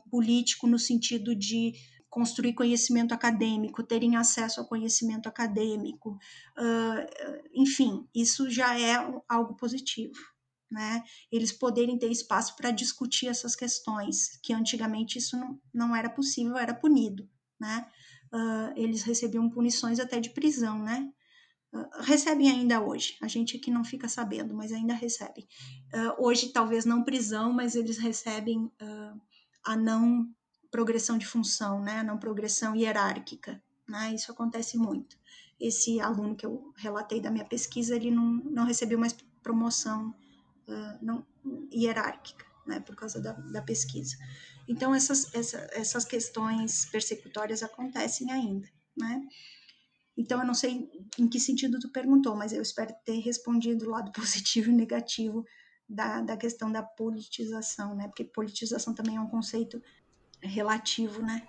[0.10, 1.74] político no sentido de
[2.16, 6.12] construir conhecimento acadêmico, terem acesso ao conhecimento acadêmico,
[6.58, 8.96] uh, enfim, isso já é
[9.28, 10.16] algo positivo.
[10.72, 11.04] Né?
[11.30, 16.58] Eles poderem ter espaço para discutir essas questões, que antigamente isso não, não era possível,
[16.58, 17.30] era punido.
[17.60, 17.86] Né?
[18.34, 21.12] Uh, eles recebiam punições até de prisão, né?
[21.74, 23.18] Uh, recebem ainda hoje.
[23.22, 25.46] A gente aqui não fica sabendo, mas ainda recebem.
[25.94, 28.72] Uh, hoje, talvez não prisão, mas eles recebem
[29.66, 30.30] a não
[30.76, 32.04] progressão de função, né?
[32.04, 33.64] não progressão hierárquica.
[33.88, 34.14] Né?
[34.14, 35.18] Isso acontece muito.
[35.58, 40.14] Esse aluno que eu relatei da minha pesquisa, ele não, não recebeu mais promoção
[40.68, 41.26] uh, não,
[41.74, 42.82] hierárquica, né?
[42.82, 44.18] por causa da, da pesquisa.
[44.68, 48.68] Então, essas, essa, essas questões persecutórias acontecem ainda.
[48.98, 49.26] Né?
[50.18, 53.92] Então, eu não sei em que sentido tu perguntou, mas eu espero ter respondido o
[53.92, 55.46] lado positivo e negativo
[55.88, 58.08] da, da questão da politização, né?
[58.08, 59.80] Porque politização também é um conceito
[60.48, 61.48] relativo, né?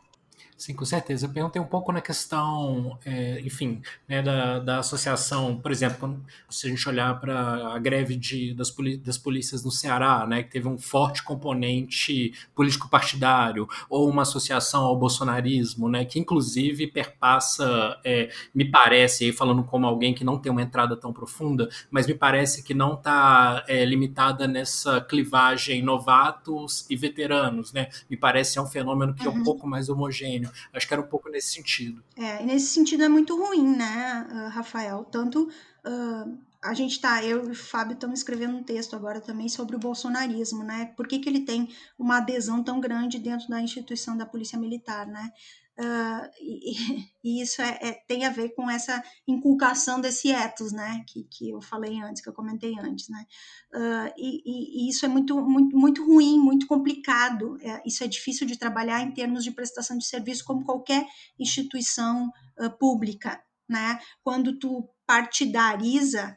[0.57, 1.27] Sim, com certeza.
[1.27, 6.19] Eu perguntei um pouco na questão, é, enfim, né, da, da associação, por exemplo,
[6.49, 8.75] se a gente olhar para a greve de, das,
[9.05, 14.97] das polícias no Ceará, né, que teve um forte componente político-partidário, ou uma associação ao
[14.97, 20.63] bolsonarismo, né, que inclusive perpassa, é, me parece, falando como alguém que não tem uma
[20.63, 26.97] entrada tão profunda, mas me parece que não está é, limitada nessa clivagem novatos e
[26.97, 27.89] veteranos, né?
[28.09, 29.33] Me parece é um fenômeno que uhum.
[29.33, 29.45] é um uhum.
[29.45, 30.26] pouco mais homogêneo
[30.73, 32.03] Acho que era um pouco nesse sentido.
[32.17, 35.05] É, nesse sentido é muito ruim, né, ah, Rafael?
[35.05, 39.49] Tanto uh, a gente está, eu e o Fábio estamos escrevendo um texto agora também
[39.49, 40.93] sobre o bolsonarismo, né?
[40.97, 41.69] Por que, que ele tem
[41.99, 45.33] uma adesão tão grande dentro da instituição da Polícia Militar, né?
[45.79, 46.73] Uh, e,
[47.23, 51.51] e, isso é, é, tem a ver com essa inculcação desse ethos, né, que, que
[51.51, 53.27] eu falei antes, que eu comentei antes, né,
[53.75, 58.47] uh, e, e, isso é muito, muito, muito ruim, muito complicado, é, isso é difícil
[58.47, 61.07] de trabalhar em termos de prestação de serviço, como qualquer
[61.39, 66.37] instituição uh, pública, né, quando tu partidariza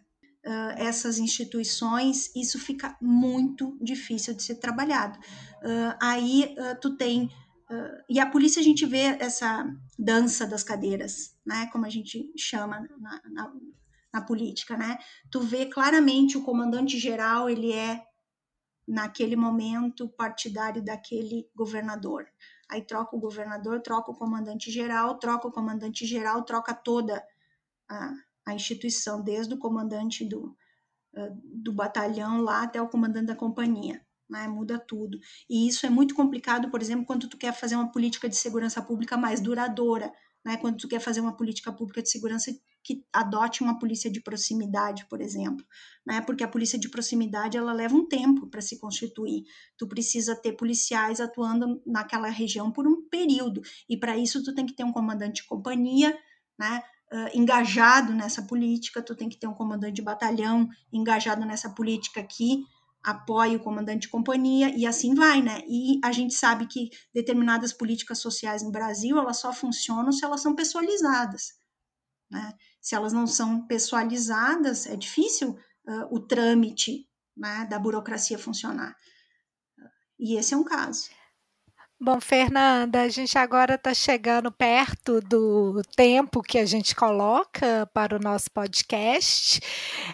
[0.77, 5.19] essas instituições, isso fica muito difícil de ser trabalhado.
[5.99, 7.29] aí tu tem
[7.69, 9.63] Uh, e a polícia a gente vê essa
[9.97, 11.67] dança das cadeiras, né?
[11.71, 13.53] Como a gente chama na, na,
[14.11, 14.97] na política, né?
[15.29, 18.03] Tu vê claramente o comandante geral, ele é
[18.87, 22.27] naquele momento partidário daquele governador.
[22.67, 27.23] Aí troca o governador, troca o comandante geral, troca o comandante geral, troca toda
[27.87, 28.13] a,
[28.47, 30.57] a instituição, desde o comandante do,
[31.13, 34.47] uh, do batalhão lá até o comandante da companhia né?
[34.47, 35.19] Muda tudo.
[35.49, 38.81] E isso é muito complicado, por exemplo, quando tu quer fazer uma política de segurança
[38.81, 40.11] pública mais duradoura,
[40.45, 40.57] né?
[40.57, 42.51] Quando tu quer fazer uma política pública de segurança
[42.83, 45.65] que adote uma polícia de proximidade, por exemplo,
[46.05, 46.21] né?
[46.21, 49.43] Porque a polícia de proximidade ela leva um tempo para se constituir.
[49.77, 54.65] Tu precisa ter policiais atuando naquela região por um período e para isso tu tem
[54.65, 56.17] que ter um comandante de companhia,
[56.57, 56.83] né?
[57.11, 62.21] Uh, engajado nessa política, tu tem que ter um comandante de batalhão engajado nessa política
[62.21, 62.63] aqui,
[63.03, 65.61] apoia o comandante de companhia e assim vai, né?
[65.67, 70.41] E a gente sabe que determinadas políticas sociais no Brasil, elas só funcionam se elas
[70.41, 71.53] são pessoalizadas,
[72.29, 72.53] né?
[72.81, 75.51] Se elas não são pessoalizadas, é difícil
[75.87, 78.95] uh, o trâmite né, da burocracia funcionar.
[80.19, 81.09] E esse é um caso.
[82.01, 88.15] Bom, Fernanda, a gente agora está chegando perto do tempo que a gente coloca para
[88.15, 89.59] o nosso podcast,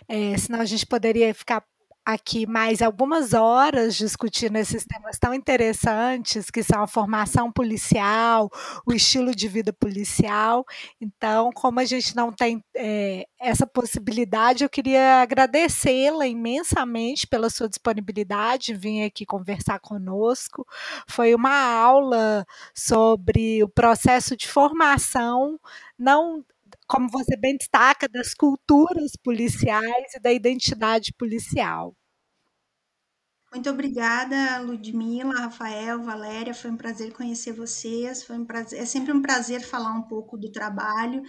[0.07, 1.63] é, senão a gente poderia ficar
[2.05, 8.49] aqui mais algumas horas discutindo esses temas tão interessantes que são a formação policial,
[8.85, 10.63] o estilo de vida policial.
[11.01, 17.67] Então, como a gente não tem é, essa possibilidade, eu queria agradecê-la imensamente pela sua
[17.67, 20.65] disponibilidade vir aqui conversar conosco.
[21.07, 25.59] Foi uma aula sobre o processo de formação
[25.97, 26.43] não
[26.87, 31.95] como você bem destaca, das culturas policiais e da identidade policial.
[33.55, 36.53] Muito obrigada, Ludmila, Rafael, Valéria.
[36.53, 38.21] Foi um prazer conhecer vocês.
[38.23, 41.21] Foi um prazer, é sempre um prazer falar um pouco do trabalho,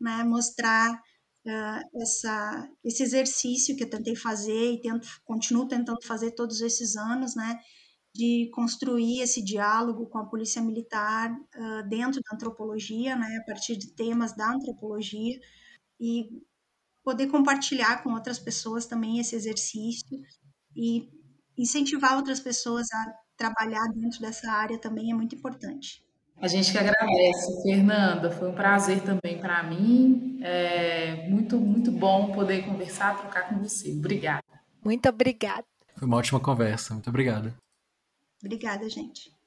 [0.00, 0.24] né?
[0.24, 6.60] mostrar uh, essa, esse exercício que eu tentei fazer e tento, continuo tentando fazer todos
[6.60, 7.58] esses anos, né?
[8.18, 13.76] De construir esse diálogo com a polícia militar uh, dentro da antropologia, né, a partir
[13.76, 15.38] de temas da antropologia
[16.00, 16.42] e
[17.04, 20.20] poder compartilhar com outras pessoas também esse exercício
[20.74, 21.08] e
[21.56, 26.04] incentivar outras pessoas a trabalhar dentro dessa área também é muito importante.
[26.40, 28.32] A gente que agradece, Fernanda.
[28.32, 30.40] Foi um prazer também para mim.
[30.42, 33.92] É muito, muito bom poder conversar, trocar com você.
[33.92, 34.44] Obrigada.
[34.84, 35.64] Muito obrigada.
[35.96, 36.94] Foi uma ótima conversa.
[36.94, 37.54] Muito obrigada.
[38.42, 39.37] Obrigada, gente.